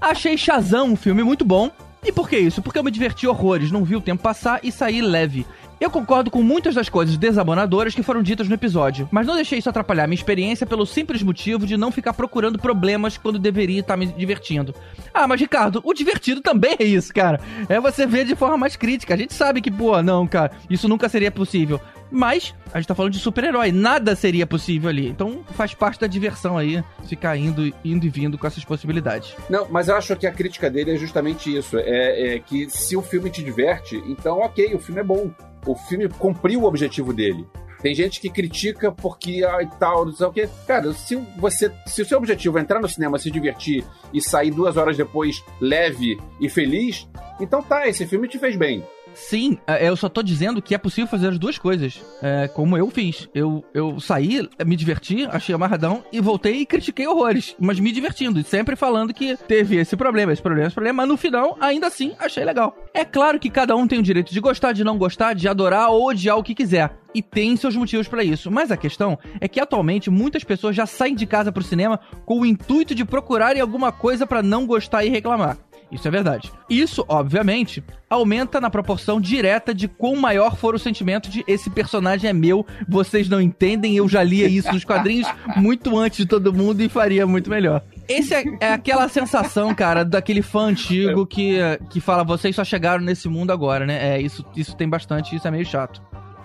Achei 0.00 0.36
Shazam 0.36 0.86
um 0.86 0.96
filme 0.96 1.22
muito 1.22 1.44
bom. 1.44 1.70
E 2.02 2.10
por 2.10 2.28
que 2.30 2.38
isso? 2.38 2.62
Porque 2.62 2.78
eu 2.78 2.82
me 2.82 2.90
diverti 2.90 3.26
horrores, 3.26 3.70
não 3.70 3.84
vi 3.84 3.94
o 3.94 4.00
tempo 4.00 4.22
passar 4.22 4.60
e 4.62 4.72
saí 4.72 5.02
leve. 5.02 5.46
Eu 5.80 5.90
concordo 5.90 6.30
com 6.30 6.42
muitas 6.42 6.74
das 6.74 6.90
coisas 6.90 7.16
desabonadoras 7.16 7.94
que 7.94 8.02
foram 8.02 8.22
ditas 8.22 8.46
no 8.46 8.54
episódio, 8.54 9.08
mas 9.10 9.26
não 9.26 9.34
deixei 9.34 9.58
isso 9.58 9.70
atrapalhar 9.70 10.06
minha 10.06 10.14
experiência 10.14 10.66
pelo 10.66 10.84
simples 10.84 11.22
motivo 11.22 11.66
de 11.66 11.74
não 11.78 11.90
ficar 11.90 12.12
procurando 12.12 12.58
problemas 12.58 13.16
quando 13.16 13.38
deveria 13.38 13.80
estar 13.80 13.96
me 13.96 14.06
divertindo. 14.06 14.74
Ah, 15.14 15.26
mas 15.26 15.40
Ricardo, 15.40 15.80
o 15.82 15.94
divertido 15.94 16.42
também 16.42 16.76
é 16.78 16.84
isso, 16.84 17.14
cara. 17.14 17.40
É 17.66 17.80
você 17.80 18.06
ver 18.06 18.26
de 18.26 18.36
forma 18.36 18.58
mais 18.58 18.76
crítica. 18.76 19.14
A 19.14 19.16
gente 19.16 19.32
sabe 19.32 19.62
que, 19.62 19.70
pô, 19.70 20.02
não, 20.02 20.26
cara, 20.26 20.52
isso 20.68 20.86
nunca 20.86 21.08
seria 21.08 21.30
possível. 21.30 21.80
Mas 22.10 22.54
a 22.74 22.78
gente 22.78 22.88
tá 22.88 22.94
falando 22.94 23.12
de 23.12 23.18
super-herói, 23.18 23.72
nada 23.72 24.14
seria 24.14 24.46
possível 24.46 24.90
ali. 24.90 25.08
Então 25.08 25.42
faz 25.54 25.72
parte 25.72 26.00
da 26.00 26.06
diversão 26.06 26.58
aí, 26.58 26.84
ficar 27.06 27.36
indo, 27.38 27.72
indo 27.82 28.04
e 28.04 28.08
vindo 28.08 28.36
com 28.36 28.46
essas 28.46 28.64
possibilidades. 28.64 29.34
Não, 29.48 29.66
mas 29.70 29.88
eu 29.88 29.96
acho 29.96 30.14
que 30.16 30.26
a 30.26 30.32
crítica 30.32 30.68
dele 30.68 30.92
é 30.92 30.96
justamente 30.96 31.56
isso: 31.56 31.78
é, 31.78 32.34
é 32.34 32.38
que 32.38 32.68
se 32.68 32.96
o 32.96 33.02
filme 33.02 33.30
te 33.30 33.42
diverte, 33.42 33.96
então 34.06 34.40
ok, 34.40 34.74
o 34.74 34.78
filme 34.78 35.00
é 35.00 35.04
bom. 35.04 35.30
O 35.66 35.74
filme 35.74 36.08
cumpriu 36.08 36.62
o 36.62 36.64
objetivo 36.64 37.12
dele. 37.12 37.46
Tem 37.82 37.94
gente 37.94 38.20
que 38.20 38.28
critica 38.28 38.92
porque 38.92 39.42
e 39.42 39.66
tal, 39.78 40.04
não 40.04 40.12
sei 40.12 40.26
o 40.26 40.32
quê. 40.32 40.48
Cara, 40.66 40.92
se 40.92 41.16
você, 41.38 41.72
se 41.86 42.02
o 42.02 42.04
seu 42.04 42.18
objetivo 42.18 42.58
é 42.58 42.60
entrar 42.60 42.80
no 42.80 42.88
cinema, 42.88 43.18
se 43.18 43.30
divertir 43.30 43.84
e 44.12 44.20
sair 44.20 44.50
duas 44.50 44.76
horas 44.76 44.96
depois 44.96 45.42
leve 45.60 46.18
e 46.38 46.48
feliz, 46.48 47.08
então 47.40 47.62
tá, 47.62 47.88
esse 47.88 48.06
filme 48.06 48.28
te 48.28 48.38
fez 48.38 48.54
bem. 48.54 48.84
Sim, 49.14 49.58
é, 49.66 49.88
eu 49.88 49.96
só 49.96 50.08
tô 50.08 50.22
dizendo 50.22 50.62
que 50.62 50.74
é 50.74 50.78
possível 50.78 51.08
fazer 51.08 51.28
as 51.28 51.38
duas 51.38 51.58
coisas. 51.58 52.00
É, 52.22 52.48
como 52.48 52.76
eu 52.76 52.90
fiz. 52.90 53.28
Eu, 53.34 53.64
eu 53.74 54.00
saí, 54.00 54.48
me 54.64 54.76
diverti, 54.76 55.26
achei 55.30 55.54
amarradão 55.54 56.04
e 56.12 56.20
voltei 56.20 56.60
e 56.60 56.66
critiquei 56.66 57.06
horrores. 57.06 57.54
Mas 57.58 57.78
me 57.78 57.92
divertindo. 57.92 58.40
E 58.40 58.44
sempre 58.44 58.76
falando 58.76 59.14
que 59.14 59.36
teve 59.36 59.76
esse 59.76 59.96
problema, 59.96 60.32
esse 60.32 60.42
problema, 60.42 60.66
esse 60.66 60.74
problema. 60.74 61.02
Mas 61.02 61.08
no 61.08 61.16
final, 61.16 61.56
ainda 61.60 61.86
assim, 61.86 62.12
achei 62.18 62.44
legal. 62.44 62.76
É 62.94 63.04
claro 63.04 63.38
que 63.38 63.50
cada 63.50 63.76
um 63.76 63.86
tem 63.86 63.98
o 63.98 64.02
direito 64.02 64.32
de 64.32 64.40
gostar, 64.40 64.72
de 64.72 64.84
não 64.84 64.98
gostar, 64.98 65.34
de 65.34 65.48
adorar 65.48 65.90
ou 65.90 66.08
odiar 66.08 66.36
o 66.36 66.42
que 66.42 66.54
quiser. 66.54 66.92
E 67.14 67.20
tem 67.22 67.56
seus 67.56 67.74
motivos 67.74 68.08
para 68.08 68.22
isso. 68.22 68.50
Mas 68.50 68.70
a 68.70 68.76
questão 68.76 69.18
é 69.40 69.48
que 69.48 69.60
atualmente 69.60 70.10
muitas 70.10 70.44
pessoas 70.44 70.76
já 70.76 70.86
saem 70.86 71.14
de 71.14 71.26
casa 71.26 71.52
pro 71.52 71.62
cinema 71.62 72.00
com 72.24 72.40
o 72.40 72.46
intuito 72.46 72.94
de 72.94 73.04
procurarem 73.04 73.60
alguma 73.60 73.90
coisa 73.92 74.26
para 74.26 74.42
não 74.42 74.66
gostar 74.66 75.04
e 75.04 75.08
reclamar. 75.08 75.58
Isso 75.90 76.06
é 76.06 76.10
verdade. 76.10 76.52
Isso, 76.68 77.04
obviamente, 77.08 77.82
aumenta 78.08 78.60
na 78.60 78.70
proporção 78.70 79.20
direta 79.20 79.74
de 79.74 79.88
quão 79.88 80.16
maior 80.16 80.56
for 80.56 80.74
o 80.74 80.78
sentimento 80.78 81.28
de 81.28 81.44
esse 81.46 81.68
personagem 81.70 82.28
é 82.30 82.32
meu, 82.32 82.66
vocês 82.88 83.28
não 83.28 83.40
entendem, 83.40 83.96
eu 83.96 84.08
já 84.08 84.22
lia 84.22 84.48
isso 84.48 84.72
nos 84.72 84.84
quadrinhos 84.84 85.28
muito 85.56 85.98
antes 85.98 86.18
de 86.18 86.26
todo 86.26 86.52
mundo 86.52 86.80
e 86.80 86.88
faria 86.88 87.26
muito 87.26 87.50
melhor. 87.50 87.82
Esse 88.08 88.34
é, 88.34 88.44
é 88.60 88.72
aquela 88.72 89.08
sensação, 89.08 89.72
cara, 89.74 90.04
daquele 90.04 90.42
fã 90.42 90.66
antigo 90.66 91.26
que, 91.26 91.58
que 91.90 92.00
fala, 92.00 92.24
vocês 92.24 92.56
só 92.56 92.64
chegaram 92.64 93.04
nesse 93.04 93.28
mundo 93.28 93.52
agora, 93.52 93.86
né? 93.86 94.16
É, 94.16 94.20
isso, 94.20 94.44
isso 94.56 94.76
tem 94.76 94.88
bastante, 94.88 95.36
isso 95.36 95.46
é 95.46 95.50
meio 95.50 95.64
chato. 95.64 96.02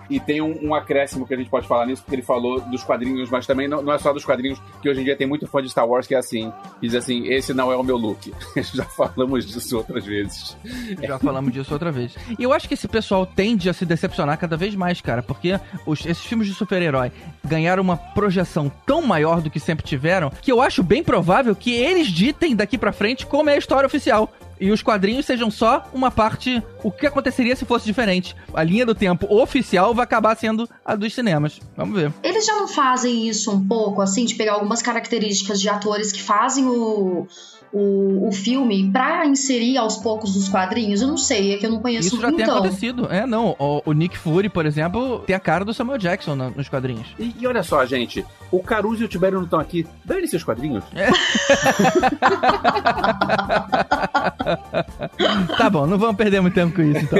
E 0.08 0.20
tem 0.20 0.40
um, 0.40 0.68
um, 0.68 0.74
acréscimo 0.74 1.26
que 1.26 1.34
a 1.34 1.36
gente 1.36 1.50
pode 1.50 1.66
falar 1.66 1.86
nisso, 1.86 2.02
porque 2.02 2.16
ele 2.16 2.22
falou 2.22 2.60
dos 2.60 2.82
quadrinhos, 2.82 3.30
mas 3.30 3.46
também 3.46 3.68
não, 3.68 3.82
não, 3.82 3.92
é 3.92 3.98
só 3.98 4.12
dos 4.12 4.24
quadrinhos, 4.24 4.60
que 4.80 4.88
hoje 4.88 5.00
em 5.00 5.04
dia 5.04 5.16
tem 5.16 5.26
muito 5.26 5.46
fã 5.46 5.62
de 5.62 5.68
Star 5.68 5.86
Wars 5.86 6.06
que 6.06 6.14
é 6.14 6.18
assim, 6.18 6.52
diz 6.80 6.94
assim, 6.94 7.26
esse 7.28 7.52
não 7.52 7.72
é 7.72 7.76
o 7.76 7.82
meu 7.82 7.96
look. 7.96 8.32
Já 8.74 8.84
falamos 8.84 9.46
disso 9.46 9.76
outras 9.76 10.04
vezes. 10.04 10.56
Já 11.02 11.18
falamos 11.18 11.52
disso 11.52 11.72
outra 11.72 11.90
vez. 11.90 12.14
E 12.38 12.42
eu 12.42 12.52
acho 12.52 12.68
que 12.68 12.74
esse 12.74 12.88
pessoal 12.88 13.26
tende 13.26 13.68
a 13.68 13.72
se 13.72 13.84
decepcionar 13.84 14.38
cada 14.38 14.56
vez 14.56 14.74
mais, 14.74 15.00
cara, 15.00 15.22
porque 15.22 15.58
os, 15.84 16.04
esses 16.06 16.24
filmes 16.24 16.46
de 16.46 16.54
super-herói 16.54 17.10
ganharam 17.44 17.82
uma 17.82 17.96
projeção 17.96 18.70
tão 18.84 19.02
maior 19.02 19.40
do 19.40 19.50
que 19.50 19.60
sempre 19.60 19.84
tiveram, 19.84 20.30
que 20.30 20.52
eu 20.52 20.60
acho 20.60 20.82
bem 20.82 21.02
provável 21.02 21.54
que 21.54 21.72
eles 21.72 22.08
ditem 22.08 22.54
daqui 22.54 22.78
para 22.78 22.92
frente 22.92 23.26
como 23.26 23.50
é 23.50 23.54
a 23.54 23.58
história 23.58 23.86
oficial 23.86 24.32
e 24.60 24.70
os 24.70 24.82
quadrinhos 24.82 25.26
sejam 25.26 25.50
só 25.50 25.88
uma 25.92 26.10
parte. 26.10 26.62
O 26.82 26.90
que 26.90 27.06
aconteceria 27.06 27.56
se 27.56 27.64
fosse 27.64 27.84
diferente? 27.84 28.34
A 28.54 28.62
linha 28.62 28.86
do 28.86 28.94
tempo 28.94 29.26
oficial 29.32 29.94
vai 29.94 30.04
acabar 30.04 30.36
sendo 30.36 30.68
a 30.84 30.94
dos 30.94 31.14
cinemas. 31.14 31.60
Vamos 31.76 32.00
ver. 32.00 32.12
Eles 32.22 32.46
já 32.46 32.54
não 32.56 32.68
fazem 32.68 33.28
isso 33.28 33.50
um 33.52 33.66
pouco, 33.66 34.00
assim, 34.00 34.24
de 34.24 34.34
pegar 34.34 34.54
algumas 34.54 34.82
características 34.82 35.60
de 35.60 35.68
atores 35.68 36.12
que 36.12 36.22
fazem 36.22 36.66
o. 36.66 37.26
O, 37.72 38.28
o 38.28 38.32
filme 38.32 38.90
pra 38.90 39.26
inserir 39.26 39.76
aos 39.76 39.96
poucos 39.96 40.36
os 40.36 40.48
quadrinhos? 40.48 41.02
Eu 41.02 41.08
não 41.08 41.18
sei, 41.18 41.54
é 41.54 41.58
que 41.58 41.66
eu 41.66 41.70
não 41.70 41.80
conheço 41.80 42.08
Isso 42.08 42.20
já 42.20 42.28
então. 42.28 42.36
tem 42.36 42.54
acontecido. 42.54 43.08
É, 43.10 43.26
não. 43.26 43.56
O, 43.58 43.82
o, 43.86 43.92
Nick 43.92 44.16
Fury, 44.16 44.48
por 44.48 44.66
exemplo, 44.66 45.20
tem 45.20 45.34
a 45.34 45.40
cara 45.40 45.64
do 45.64 45.74
Samuel 45.74 45.98
Jackson 45.98 46.34
na, 46.34 46.50
nos 46.50 46.68
quadrinhos. 46.68 47.06
E, 47.18 47.34
e, 47.38 47.46
olha 47.46 47.62
só, 47.62 47.84
gente. 47.84 48.24
O 48.50 48.62
Caruso 48.62 49.02
e 49.02 49.04
o 49.04 49.08
Tibério 49.08 49.38
não 49.38 49.44
estão 49.44 49.58
aqui. 49.58 49.86
Dane 50.04 50.28
seus 50.28 50.44
quadrinhos. 50.44 50.84
É. 50.94 51.08
tá 55.58 55.70
bom, 55.70 55.86
não 55.86 55.98
vamos 55.98 56.16
perder 56.16 56.40
muito 56.40 56.54
tempo 56.54 56.74
com 56.74 56.82
isso, 56.82 57.04
então. 57.04 57.18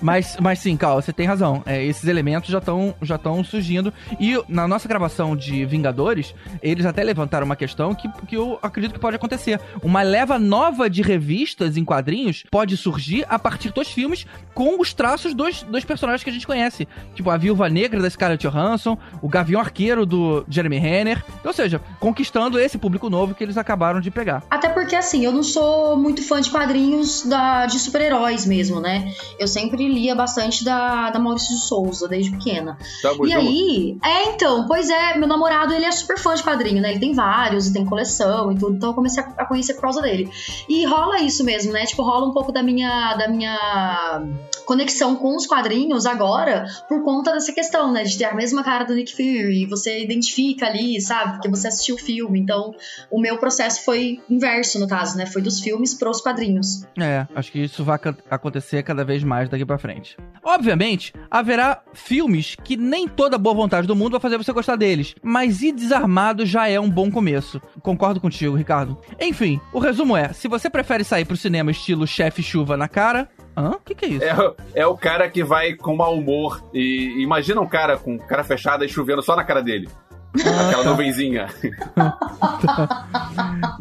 Mas, 0.00 0.36
mas 0.40 0.58
sim, 0.58 0.76
Cal, 0.76 1.00
você 1.00 1.12
tem 1.12 1.26
razão. 1.26 1.62
É, 1.64 1.82
esses 1.84 2.06
elementos 2.06 2.50
já 2.50 2.58
estão 2.58 2.94
já 3.00 3.18
surgindo. 3.44 3.92
E 4.20 4.40
na 4.48 4.68
nossa 4.68 4.88
gravação 4.88 5.34
de 5.34 5.64
Vingadores, 5.64 6.34
eles 6.62 6.84
até 6.84 7.02
levantaram 7.02 7.46
uma 7.46 7.56
questão 7.56 7.94
que, 7.94 8.08
que 8.26 8.36
eu 8.36 8.58
acredito 8.62 8.92
que 8.92 9.00
pode 9.00 9.16
acontecer. 9.16 9.53
Uma 9.82 10.02
leva 10.02 10.38
nova 10.38 10.88
de 10.88 11.02
revistas 11.02 11.76
em 11.76 11.84
quadrinhos 11.84 12.44
pode 12.50 12.76
surgir 12.76 13.24
a 13.28 13.38
partir 13.38 13.72
dos 13.72 13.88
filmes 13.88 14.26
com 14.54 14.80
os 14.80 14.92
traços 14.92 15.34
dos, 15.34 15.62
dos 15.62 15.84
personagens 15.84 16.22
que 16.22 16.30
a 16.30 16.32
gente 16.32 16.46
conhece. 16.46 16.86
Tipo, 17.14 17.30
a 17.30 17.36
Viúva 17.36 17.68
Negra 17.68 18.00
da 18.00 18.10
Scarlett 18.10 18.46
Johansson, 18.46 18.98
o 19.20 19.28
Gavião 19.28 19.60
Arqueiro 19.60 20.04
do 20.04 20.44
Jeremy 20.48 20.78
Renner. 20.78 21.24
Ou 21.44 21.52
seja, 21.52 21.80
conquistando 21.98 22.58
esse 22.58 22.78
público 22.78 23.10
novo 23.10 23.34
que 23.34 23.42
eles 23.42 23.56
acabaram 23.56 24.00
de 24.00 24.10
pegar. 24.10 24.42
Até 24.50 24.68
porque, 24.84 24.96
assim, 24.96 25.24
eu 25.24 25.32
não 25.32 25.42
sou 25.42 25.96
muito 25.96 26.22
fã 26.22 26.42
de 26.42 26.50
quadrinhos 26.50 27.22
da, 27.22 27.64
de 27.64 27.78
super-heróis 27.78 28.44
mesmo, 28.44 28.80
né? 28.80 29.14
Eu 29.38 29.48
sempre 29.48 29.88
lia 29.88 30.14
bastante 30.14 30.62
da, 30.62 31.08
da 31.08 31.18
Maurício 31.18 31.56
de 31.56 31.62
Souza, 31.62 32.06
desde 32.06 32.30
pequena. 32.32 32.76
Tá 33.00 33.12
e 33.24 33.32
aí, 33.32 33.96
é, 34.04 34.28
então, 34.28 34.66
pois 34.66 34.90
é, 34.90 35.16
meu 35.16 35.26
namorado, 35.26 35.72
ele 35.72 35.86
é 35.86 35.90
super 35.90 36.18
fã 36.18 36.34
de 36.34 36.42
quadrinho, 36.42 36.82
né? 36.82 36.90
Ele 36.90 37.00
tem 37.00 37.14
vários, 37.14 37.70
tem 37.70 37.86
coleção 37.86 38.52
e 38.52 38.58
tudo, 38.58 38.76
então 38.76 38.90
eu 38.90 38.94
comecei 38.94 39.22
a 39.22 39.46
conhecer 39.46 39.72
por 39.72 39.80
causa 39.80 40.02
dele. 40.02 40.30
E 40.68 40.84
rola 40.84 41.22
isso 41.22 41.42
mesmo, 41.44 41.72
né? 41.72 41.86
Tipo, 41.86 42.02
rola 42.02 42.28
um 42.28 42.32
pouco 42.32 42.52
da 42.52 42.62
minha, 42.62 43.14
da 43.14 43.26
minha 43.26 44.22
conexão 44.66 45.16
com 45.16 45.34
os 45.34 45.46
quadrinhos 45.46 46.06
agora 46.06 46.66
por 46.88 47.02
conta 47.02 47.32
dessa 47.32 47.52
questão, 47.52 47.90
né? 47.90 48.02
De 48.02 48.18
ter 48.18 48.24
a 48.24 48.34
mesma 48.34 48.62
cara 48.62 48.84
do 48.84 48.94
Nick 48.94 49.12
Fury, 49.12 49.64
você 49.64 50.02
identifica 50.02 50.66
ali, 50.66 51.00
sabe? 51.00 51.32
Porque 51.32 51.48
você 51.48 51.68
assistiu 51.68 51.94
o 51.94 51.98
filme. 51.98 52.38
Então, 52.38 52.74
o 53.10 53.18
meu 53.18 53.38
processo 53.38 53.82
foi 53.82 54.20
inverso, 54.28 54.73
no 54.78 54.88
caso, 54.88 55.16
né? 55.16 55.26
Foi 55.26 55.42
dos 55.42 55.60
filmes 55.60 55.94
pros 55.94 56.20
quadrinhos. 56.20 56.84
É, 56.98 57.26
acho 57.34 57.52
que 57.52 57.58
isso 57.60 57.84
vai 57.84 57.98
acontecer 58.30 58.82
cada 58.82 59.04
vez 59.04 59.22
mais 59.22 59.48
daqui 59.48 59.64
para 59.64 59.78
frente. 59.78 60.16
Obviamente, 60.42 61.12
haverá 61.30 61.82
filmes 61.92 62.56
que 62.62 62.76
nem 62.76 63.08
toda 63.08 63.38
boa 63.38 63.54
vontade 63.54 63.86
do 63.86 63.96
mundo 63.96 64.12
vai 64.12 64.20
fazer 64.20 64.38
você 64.38 64.52
gostar 64.52 64.76
deles, 64.76 65.14
mas 65.22 65.62
ir 65.62 65.72
desarmado 65.72 66.44
já 66.44 66.68
é 66.68 66.78
um 66.78 66.90
bom 66.90 67.10
começo. 67.10 67.60
Concordo 67.82 68.20
contigo, 68.20 68.56
Ricardo. 68.56 68.98
Enfim, 69.20 69.60
o 69.72 69.78
resumo 69.78 70.16
é: 70.16 70.32
se 70.32 70.48
você 70.48 70.68
prefere 70.68 71.04
sair 71.04 71.24
pro 71.24 71.36
cinema 71.36 71.70
estilo 71.70 72.06
chefe 72.06 72.42
chuva 72.42 72.76
na 72.76 72.88
cara, 72.88 73.28
Hã? 73.56 73.70
O 73.70 73.80
que, 73.80 73.94
que, 73.94 74.04
é 74.04 74.08
isso? 74.08 74.24
É, 74.24 74.80
é, 74.80 74.86
o 74.86 74.96
cara 74.96 75.30
que 75.30 75.44
vai 75.44 75.74
com 75.74 75.94
mau 75.94 76.18
humor. 76.18 76.62
E 76.74 77.22
imagina 77.22 77.60
um 77.60 77.68
cara 77.68 77.96
com 77.96 78.18
cara 78.18 78.42
fechada 78.42 78.84
e 78.84 78.88
chovendo 78.88 79.22
só 79.22 79.36
na 79.36 79.44
cara 79.44 79.62
dele. 79.62 79.88
Ah, 80.36 80.68
Aquela 80.68 80.84
tá. 80.84 80.90
nuvenzinha. 80.90 81.46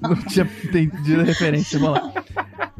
Não 0.01 0.15
tinha 0.27 0.47
entendido 0.63 1.21
a 1.21 1.23
referência. 1.23 1.79
Vamos 1.79 1.99
lá. 1.99 2.11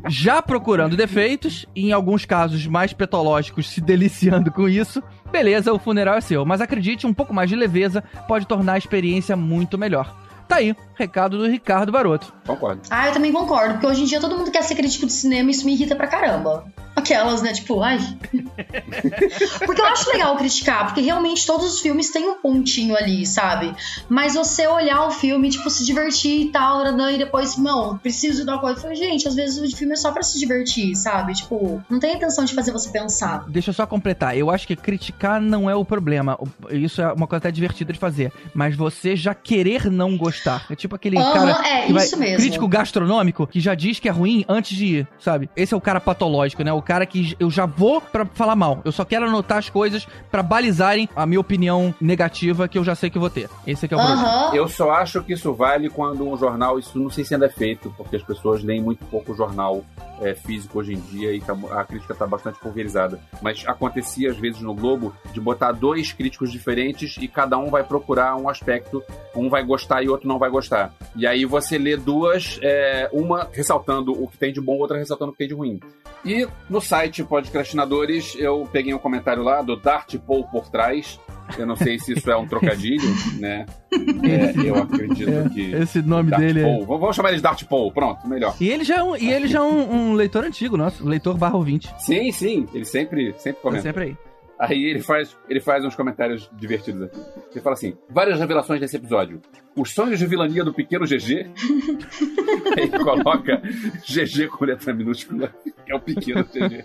Já 0.08 0.42
procurando 0.42 0.98
defeitos, 0.98 1.66
e 1.76 1.88
em 1.88 1.92
alguns 1.94 2.26
casos 2.26 2.68
mais 2.68 2.92
petológicos 2.92 3.70
se 3.70 3.80
deliciando 3.80 4.52
com 4.52 4.68
isso, 4.68 5.02
beleza, 5.32 5.72
o 5.74 5.80
funeral 5.80 6.16
é 6.16 6.22
seu. 6.22 6.46
Mas 6.46 6.60
acredite, 6.62 7.08
um 7.08 7.14
pouco 7.14 7.34
mais 7.34 7.50
de 7.50 7.56
leveza 7.56 8.04
pode 8.28 8.46
tornar 8.46 8.74
a 8.74 8.78
experiência 8.78 9.36
muito 9.36 9.78
melhor. 9.78 10.14
Tá 10.48 10.58
aí, 10.58 10.76
recado 10.96 11.38
do 11.38 11.48
Ricardo 11.48 11.92
Baroto. 11.92 12.34
Concordo. 12.46 12.82
Ah, 12.90 13.08
eu 13.08 13.14
também 13.14 13.32
concordo, 13.32 13.74
porque 13.76 13.88
hoje 13.88 14.02
em 14.04 14.06
dia 14.06 14.20
todo 14.20 14.38
mundo 14.38 14.52
quer 14.52 14.62
ser 14.64 14.76
crítico 14.76 15.06
de 15.06 15.14
cinema 15.14 15.50
e 15.50 15.54
isso 15.54 15.66
me 15.66 15.74
irrita 15.74 15.96
pra 15.96 16.06
caramba. 16.06 16.66
Aquelas, 17.04 17.42
né? 17.42 17.54
Tipo, 17.54 17.82
ai. 17.82 18.00
porque 19.66 19.82
eu 19.82 19.86
acho 19.86 20.10
legal 20.10 20.38
criticar, 20.38 20.86
porque 20.86 21.02
realmente 21.02 21.46
todos 21.46 21.74
os 21.74 21.80
filmes 21.82 22.10
têm 22.12 22.30
um 22.30 22.36
pontinho 22.36 22.96
ali, 22.96 23.26
sabe? 23.26 23.74
Mas 24.08 24.36
você 24.36 24.66
olhar 24.68 25.06
o 25.06 25.12
filme, 25.12 25.50
tipo, 25.50 25.70
se 25.70 25.86
divertir 25.86 26.42
e 26.42 26.50
tal, 26.50 26.84
e 27.10 27.18
depois, 27.18 27.58
não, 27.58 27.98
preciso 27.98 28.46
dar 28.46 28.54
uma 28.54 28.62
coisa. 28.62 28.78
Eu 28.78 28.82
falei, 28.82 28.96
gente, 28.96 29.28
às 29.28 29.36
vezes 29.36 29.74
o 29.74 29.76
filme 29.76 29.94
é 29.94 29.98
só 29.98 30.12
pra 30.12 30.24
se 30.24 30.40
divertir, 30.40 30.96
sabe? 30.96 31.34
Tipo, 31.34 31.84
não 31.90 32.00
tem 32.00 32.12
a 32.12 32.16
intenção 32.16 32.46
de 32.46 32.54
fazer 32.54 32.72
você 32.72 32.90
pensar. 32.90 33.46
Deixa 33.50 33.70
eu 33.70 33.74
só 33.74 33.86
completar. 33.86 34.38
Eu 34.38 34.50
acho 34.50 34.66
que 34.66 34.76
criticar 34.76 35.42
não 35.42 35.70
é 35.70 35.76
o 35.76 35.84
problema. 35.84 36.38
Isso 36.70 37.02
é 37.02 37.12
uma 37.12 37.28
coisa 37.28 37.40
até 37.40 37.52
divertida 37.52 37.92
de 37.92 38.00
fazer. 38.00 38.32
Mas 38.54 38.76
você 38.76 39.16
já 39.16 39.34
querer 39.34 39.92
não 39.92 40.18
gostar. 40.18 40.66
É 40.70 40.76
tipo 40.76 40.96
aquele 40.96 41.18
uhum, 41.18 41.34
cara. 41.34 41.68
É, 41.68 41.92
isso 41.92 42.18
vai, 42.18 42.28
mesmo. 42.28 42.38
Crítico 42.38 42.68
gastronômico 42.68 43.48
que 43.48 43.60
já 43.60 43.76
diz 43.76 44.00
que 44.00 44.08
é 44.08 44.12
ruim 44.12 44.46
antes 44.48 44.78
de 44.78 44.86
ir, 44.86 45.08
sabe? 45.20 45.50
Esse 45.56 45.74
é 45.74 45.78
o 45.78 45.82
cara 45.82 46.00
patológico, 46.00 46.64
né? 46.64 46.72
O 46.72 46.82
cara 46.82 46.93
que 47.06 47.36
eu 47.40 47.50
já 47.50 47.66
vou 47.66 48.00
para 48.00 48.26
falar 48.26 48.56
mal. 48.56 48.82
Eu 48.86 48.92
só 48.92 49.04
quero 49.04 49.28
anotar 49.28 49.58
as 49.58 49.70
coisas 49.70 50.08
para 50.30 50.44
balizarem 50.44 51.10
a 51.16 51.26
minha 51.26 51.40
opinião 51.40 51.94
negativa 52.00 52.68
que 52.68 52.78
eu 52.78 52.84
já 52.84 52.96
sei 52.96 53.10
que 53.10 53.20
vou 53.20 53.30
ter. 53.30 53.50
Esse 53.66 53.86
aqui 53.86 53.94
é 53.94 53.98
o 53.98 54.00
problema. 54.00 54.52
Eu 54.54 54.68
só 54.68 54.92
acho 54.92 55.24
que 55.24 55.34
isso 55.34 55.54
vale 55.54 55.90
quando 55.90 56.28
um 56.28 56.38
jornal, 56.38 56.78
isso 56.78 56.98
não 57.00 57.10
sei 57.10 57.24
se 57.24 57.34
ainda 57.34 57.48
é 57.48 57.50
feito, 57.50 57.94
porque 57.98 58.16
as 58.16 58.24
pessoas 58.24 58.64
leem 58.64 58.82
muito 58.82 59.06
pouco 59.06 59.34
jornal 59.34 59.84
é, 60.22 60.34
físico 60.34 60.80
hoje 60.80 60.94
em 60.94 61.00
dia 61.00 61.34
e 61.34 61.42
tá, 61.42 61.54
a 61.72 61.84
crítica 61.84 62.14
está 62.14 62.26
bastante 62.26 62.60
pulverizada. 62.60 63.20
Mas 63.42 63.64
acontecia 63.68 64.32
às 64.32 64.38
vezes 64.38 64.62
no 64.62 64.74
Globo 64.74 65.14
de 65.32 65.40
botar 65.40 65.72
dois 65.72 66.12
críticos 66.12 66.52
diferentes 66.52 67.18
e 67.20 67.28
cada 67.28 67.58
um 67.58 67.70
vai 67.70 67.84
procurar 67.84 68.36
um 68.36 68.48
aspecto, 68.50 69.04
um 69.36 69.50
vai 69.50 69.64
gostar 69.64 70.04
e 70.04 70.10
outro 70.10 70.28
não 70.28 70.40
vai 70.40 70.50
gostar. 70.50 70.94
E 71.16 71.28
aí 71.28 71.46
você 71.46 71.78
lê 71.78 71.98
duas, 71.98 72.60
é, 72.62 73.10
uma 73.12 73.48
ressaltando 73.52 74.12
o 74.12 74.28
que 74.28 74.38
tem 74.38 74.54
de 74.54 74.62
bom, 74.62 74.78
outra 74.78 74.98
ressaltando 74.98 75.32
o 75.32 75.34
que 75.34 75.40
tem 75.40 75.48
de 75.48 75.54
ruim. 75.54 75.80
E 76.26 76.48
no 76.70 76.80
site 76.84 77.24
Podcastinadores 77.24 78.36
eu 78.38 78.68
peguei 78.72 78.94
um 78.94 78.98
comentário 79.00 79.42
lá 79.44 79.62
do 79.62 79.76
Dart 79.76 80.16
Paul 80.18 80.44
por 80.48 80.70
trás. 80.70 81.20
Eu 81.58 81.66
não 81.66 81.76
sei 81.76 82.00
se 82.00 82.14
isso 82.14 82.32
é 82.32 82.38
um 82.38 82.48
trocadilho, 82.48 83.04
né? 83.40 83.66
É, 83.92 84.68
eu 84.68 84.76
acredito 84.78 85.30
É, 85.30 85.50
que. 85.50 85.72
esse 85.74 86.02
nome 86.02 86.30
Dart 86.30 86.42
dele 86.42 86.62
é- 86.62 86.64
Paul. 86.64 86.86
Vamos 87.00 87.16
chamar 87.16 87.30
ele 87.30 87.38
de 87.38 87.44
Dart 87.44 87.64
Paul, 87.66 87.92
pronto, 87.92 88.28
melhor. 88.28 88.56
E 88.60 88.70
ele 88.70 88.84
já 88.84 88.98
é 88.98 89.04
um, 89.04 89.16
e 89.16 89.32
ele 89.32 89.48
já 89.48 89.60
é 89.60 89.62
um, 89.62 89.94
um 90.12 90.14
leitor 90.14 90.44
antigo 90.46 90.78
nosso, 90.78 91.06
leitor 91.08 91.38
barra 91.38 91.58
ouvinte. 91.58 91.94
Sim, 92.00 92.32
sim, 92.32 92.66
ele 92.74 92.86
sempre, 92.86 93.34
sempre 93.38 93.62
Tá 93.62 93.62
comenta. 93.62 93.84
sempre 93.84 94.04
aí. 94.04 94.18
Aí 94.60 94.86
ele 94.86 95.00
faz, 95.02 95.36
ele 95.50 95.60
faz 95.60 95.84
uns 95.84 95.96
comentários 95.96 96.50
divertidos 96.54 97.04
aqui. 97.04 97.20
Ele 97.52 97.62
fala 97.62 97.74
assim: 97.74 97.98
várias 98.10 98.40
revelações 98.40 98.80
nesse 98.80 98.98
episódio. 98.98 99.42
Os 99.76 99.92
sonhos 99.92 100.20
de 100.20 100.26
vilania 100.28 100.64
do 100.64 100.74
pequeno 100.74 101.06
GG. 101.06 101.50
Aí 102.78 102.90
coloca 102.90 103.62
GG 104.08 104.48
com 104.48 104.66
letra 104.66 104.94
minúscula, 104.94 105.54
que 105.86 105.92
é 105.92 105.96
o 105.96 106.00
pequeno 106.00 106.44
GG. 106.44 106.84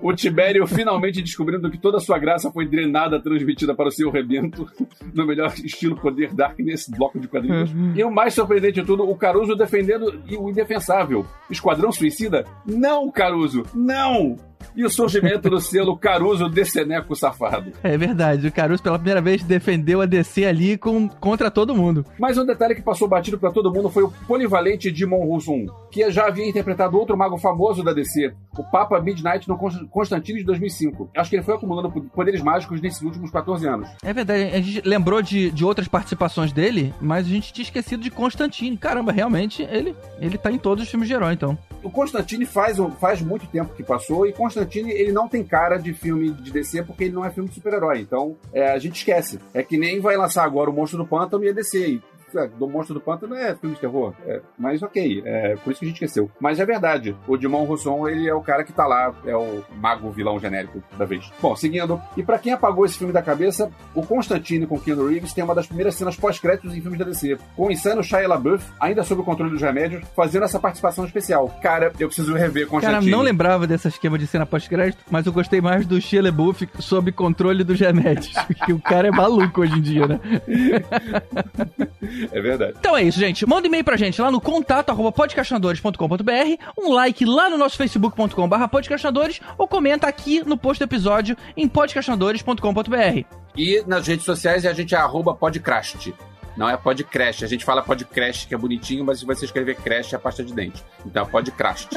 O 0.00 0.12
Tibério 0.14 0.66
finalmente 0.66 1.22
descobrindo 1.22 1.70
que 1.70 1.78
toda 1.78 1.98
a 1.98 2.00
sua 2.00 2.18
graça 2.18 2.50
foi 2.50 2.66
drenada, 2.66 3.20
transmitida 3.20 3.74
para 3.74 3.88
o 3.88 3.92
seu 3.92 4.10
rebento, 4.10 4.66
no 5.12 5.26
melhor 5.26 5.52
estilo 5.62 5.96
poder 5.96 6.32
Darkness, 6.32 6.88
bloco 6.88 7.20
de 7.20 7.28
quadrinhos. 7.28 7.70
E 7.94 8.02
o 8.02 8.10
mais 8.10 8.34
surpreendente 8.34 8.80
de 8.80 8.86
tudo, 8.86 9.08
o 9.08 9.16
Caruso 9.16 9.54
defendendo 9.54 10.22
o 10.38 10.50
indefensável. 10.50 11.26
Esquadrão 11.50 11.92
Suicida? 11.92 12.44
Não, 12.66 13.10
Caruso, 13.10 13.64
não! 13.74 14.36
E 14.76 14.84
o 14.84 14.90
surgimento 14.90 15.48
do 15.48 15.60
selo 15.60 15.96
Caruso 15.96 16.48
Deceneco 16.48 17.14
Safado. 17.14 17.72
É 17.82 17.96
verdade, 17.96 18.46
o 18.48 18.52
Caruso 18.52 18.82
pela 18.82 18.98
primeira 18.98 19.20
vez 19.20 19.42
defendeu 19.42 20.00
a 20.00 20.06
DC 20.06 20.44
ali 20.44 20.76
com, 20.76 21.08
contra 21.08 21.50
todo 21.50 21.74
mundo. 21.74 22.04
Mas 22.18 22.36
um 22.36 22.44
detalhe 22.44 22.74
que 22.74 22.82
passou 22.82 23.06
batido 23.06 23.38
pra 23.38 23.50
todo 23.52 23.72
mundo 23.72 23.88
foi 23.88 24.02
o 24.02 24.12
polivalente 24.26 24.90
Dimon 24.90 25.24
Rousson, 25.26 25.66
que 25.92 26.10
já 26.10 26.26
havia 26.26 26.48
interpretado 26.48 26.98
outro 26.98 27.16
mago 27.16 27.38
famoso 27.38 27.82
da 27.84 27.92
DC, 27.92 28.32
o 28.58 28.64
Papa 28.64 29.00
Midnight 29.00 29.48
no 29.48 29.56
Const- 29.56 29.84
Constantine 29.90 30.40
de 30.40 30.44
2005. 30.44 31.10
Acho 31.16 31.30
que 31.30 31.36
ele 31.36 31.42
foi 31.44 31.54
acumulando 31.54 31.90
poderes 32.14 32.42
mágicos 32.42 32.80
nesses 32.80 33.02
últimos 33.02 33.30
14 33.30 33.66
anos. 33.68 33.88
É 34.02 34.12
verdade, 34.12 34.42
a 34.54 34.60
gente 34.60 34.82
lembrou 34.84 35.22
de, 35.22 35.50
de 35.52 35.64
outras 35.64 35.86
participações 35.86 36.52
dele, 36.52 36.92
mas 37.00 37.26
a 37.26 37.30
gente 37.30 37.52
tinha 37.52 37.62
esquecido 37.64 38.02
de 38.02 38.10
Constantine. 38.10 38.76
Caramba, 38.76 39.12
realmente 39.12 39.62
ele, 39.62 39.94
ele 40.20 40.36
tá 40.36 40.50
em 40.50 40.58
todos 40.58 40.82
os 40.84 40.90
filmes 40.90 41.08
de 41.08 41.14
herói, 41.14 41.32
então. 41.34 41.56
O 41.82 41.90
Constantine 41.90 42.44
faz, 42.46 42.78
faz 42.98 43.20
muito 43.20 43.46
tempo 43.46 43.74
que 43.74 43.82
passou, 43.82 44.26
e 44.26 44.32
Constantine 44.32 44.63
ele 44.76 45.12
não 45.12 45.28
tem 45.28 45.42
cara 45.44 45.76
de 45.76 45.92
filme 45.92 46.30
de 46.30 46.50
DC 46.50 46.82
porque 46.82 47.04
ele 47.04 47.14
não 47.14 47.24
é 47.24 47.30
filme 47.30 47.48
de 47.48 47.54
super-herói. 47.54 48.00
Então 48.00 48.36
é, 48.52 48.70
a 48.70 48.78
gente 48.78 48.96
esquece. 48.96 49.38
É 49.52 49.62
que 49.62 49.76
nem 49.76 50.00
vai 50.00 50.16
lançar 50.16 50.44
agora 50.44 50.70
o 50.70 50.72
Monstro 50.72 50.98
do 50.98 51.06
Pântano 51.06 51.44
e 51.44 51.48
a 51.48 51.52
DC. 51.52 52.00
É, 52.34 52.48
do 52.48 52.68
Monstro 52.68 52.94
do 52.94 53.00
Pântano 53.00 53.34
é 53.34 53.54
filme 53.54 53.74
de 53.74 53.80
terror. 53.80 54.12
É, 54.26 54.40
mas 54.58 54.82
ok, 54.82 55.22
é 55.24 55.56
por 55.56 55.70
isso 55.70 55.80
que 55.80 55.86
a 55.86 55.88
gente 55.88 55.96
esqueceu. 55.96 56.30
Mas 56.40 56.58
é 56.58 56.66
verdade, 56.66 57.16
o 57.26 57.36
Dimon 57.36 57.64
Rousson, 57.64 58.08
ele 58.08 58.28
é 58.28 58.34
o 58.34 58.40
cara 58.40 58.64
que 58.64 58.72
tá 58.72 58.86
lá, 58.86 59.14
é 59.24 59.36
o 59.36 59.62
mago 59.76 60.10
vilão 60.10 60.38
genérico 60.38 60.82
da 60.98 61.04
vez. 61.04 61.30
Bom, 61.40 61.54
seguindo. 61.54 62.00
E 62.16 62.22
pra 62.22 62.38
quem 62.38 62.52
apagou 62.52 62.84
esse 62.84 62.98
filme 62.98 63.12
da 63.12 63.22
cabeça, 63.22 63.70
o 63.94 64.04
Constantine 64.04 64.66
com 64.66 64.78
Keanu 64.78 65.08
Reeves 65.08 65.32
tem 65.32 65.44
uma 65.44 65.54
das 65.54 65.66
primeiras 65.66 65.94
cenas 65.94 66.16
pós-créditos 66.16 66.74
em 66.74 66.80
filmes 66.80 66.98
da 66.98 67.04
DC, 67.04 67.38
com 67.56 67.66
o 67.66 67.72
insano 67.72 68.02
Shia 68.02 68.28
LaBeouf, 68.28 68.64
ainda 68.80 69.02
sob 69.02 69.22
o 69.22 69.24
controle 69.24 69.52
dos 69.52 69.62
remédios, 69.62 70.04
fazendo 70.16 70.44
essa 70.44 70.58
participação 70.58 71.04
especial. 71.04 71.48
Cara, 71.62 71.92
eu 71.98 72.08
preciso 72.08 72.34
rever 72.34 72.66
Cara, 72.66 72.80
Constantine. 72.80 73.10
não 73.10 73.20
lembrava 73.20 73.66
dessa 73.66 73.88
esquema 73.88 74.18
de 74.18 74.26
cena 74.26 74.46
pós-crédito, 74.46 75.04
mas 75.10 75.26
eu 75.26 75.32
gostei 75.32 75.60
mais 75.60 75.86
do 75.86 76.00
Shia 76.00 76.22
LaBeouf 76.22 76.68
sob 76.78 77.12
controle 77.12 77.64
dos 77.64 77.78
remédios. 77.78 78.34
que 78.64 78.72
o 78.72 78.80
cara 78.80 79.08
é 79.08 79.10
maluco 79.10 79.60
hoje 79.60 79.74
em 79.74 79.80
dia, 79.80 80.06
né? 80.06 80.20
É 82.32 82.40
verdade. 82.40 82.74
Então 82.78 82.96
é 82.96 83.02
isso, 83.02 83.18
gente. 83.18 83.46
Manda 83.46 83.66
e-mail 83.66 83.84
pra 83.84 83.96
gente 83.96 84.20
lá 84.20 84.30
no 84.30 84.40
contato 84.40 84.90
arroba 84.90 85.12
podcastinadores.com.br, 85.12 86.64
um 86.78 86.92
like 86.92 87.24
lá 87.24 87.50
no 87.50 87.58
nosso 87.58 87.76
facebook.com 87.76 88.48
barra 88.48 88.68
podcastinadores 88.68 89.40
ou 89.58 89.66
comenta 89.66 90.06
aqui 90.06 90.42
no 90.44 90.56
post 90.56 90.78
do 90.78 90.88
episódio 90.88 91.36
em 91.56 91.68
podcastinadores.com.br. 91.68 93.24
E 93.56 93.82
nas 93.86 94.06
redes 94.06 94.24
sociais 94.24 94.66
a 94.66 94.72
gente 94.72 94.94
é 94.94 94.98
arroba 94.98 95.34
podcrast. 95.34 96.12
Não 96.56 96.68
é 96.68 96.76
podcrash. 96.76 97.42
A 97.42 97.46
gente 97.46 97.64
fala 97.64 97.82
podcrash, 97.82 98.46
que 98.46 98.54
é 98.54 98.58
bonitinho, 98.58 99.04
mas 99.04 99.18
se 99.18 99.26
você 99.26 99.44
escrever 99.44 99.74
crash 99.76 100.12
é 100.12 100.18
pasta 100.18 100.44
de 100.44 100.54
dente. 100.54 100.82
Então 101.04 101.24
é 101.24 101.26
podcrast. 101.26 101.88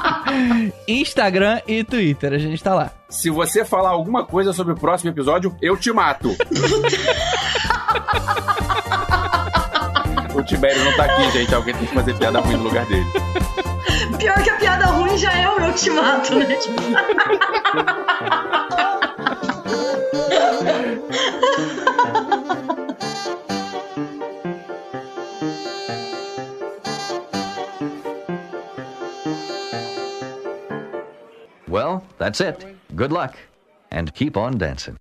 Instagram 0.88 1.60
e 1.66 1.84
Twitter, 1.84 2.32
a 2.32 2.38
gente 2.38 2.62
tá 2.62 2.74
lá. 2.74 2.90
se 3.08 3.30
você 3.30 3.64
falar 3.64 3.90
alguma 3.90 4.24
coisa 4.24 4.52
sobre 4.52 4.72
o 4.72 4.76
próximo 4.76 5.10
episódio, 5.10 5.54
eu 5.60 5.76
te 5.76 5.92
mato. 5.92 6.34
o 10.34 10.42
Tibério 10.42 10.84
não 10.84 10.92
tá 10.96 11.04
aqui, 11.04 11.30
gente. 11.30 11.54
Alguém 11.54 11.74
tem 11.74 11.86
que 11.86 11.94
fazer 11.94 12.14
piada 12.14 12.40
ruim 12.40 12.56
no 12.56 12.64
lugar 12.64 12.84
dele. 12.86 13.06
Pior 14.18 14.42
que 14.42 14.50
a 14.50 14.56
piada 14.56 14.86
ruim 14.86 15.16
já 15.16 15.32
é 15.32 15.48
o 15.48 15.58
eu 15.60 15.72
te 15.74 15.90
mato, 15.90 16.34
né? 16.34 16.46
Tipo, 16.56 16.74
Well, 31.68 32.04
that's 32.18 32.40
it. 32.40 32.64
Good 32.94 33.10
luck. 33.10 33.36
And 33.90 34.14
keep 34.14 34.36
on 34.36 34.58
dancing. 34.58 34.96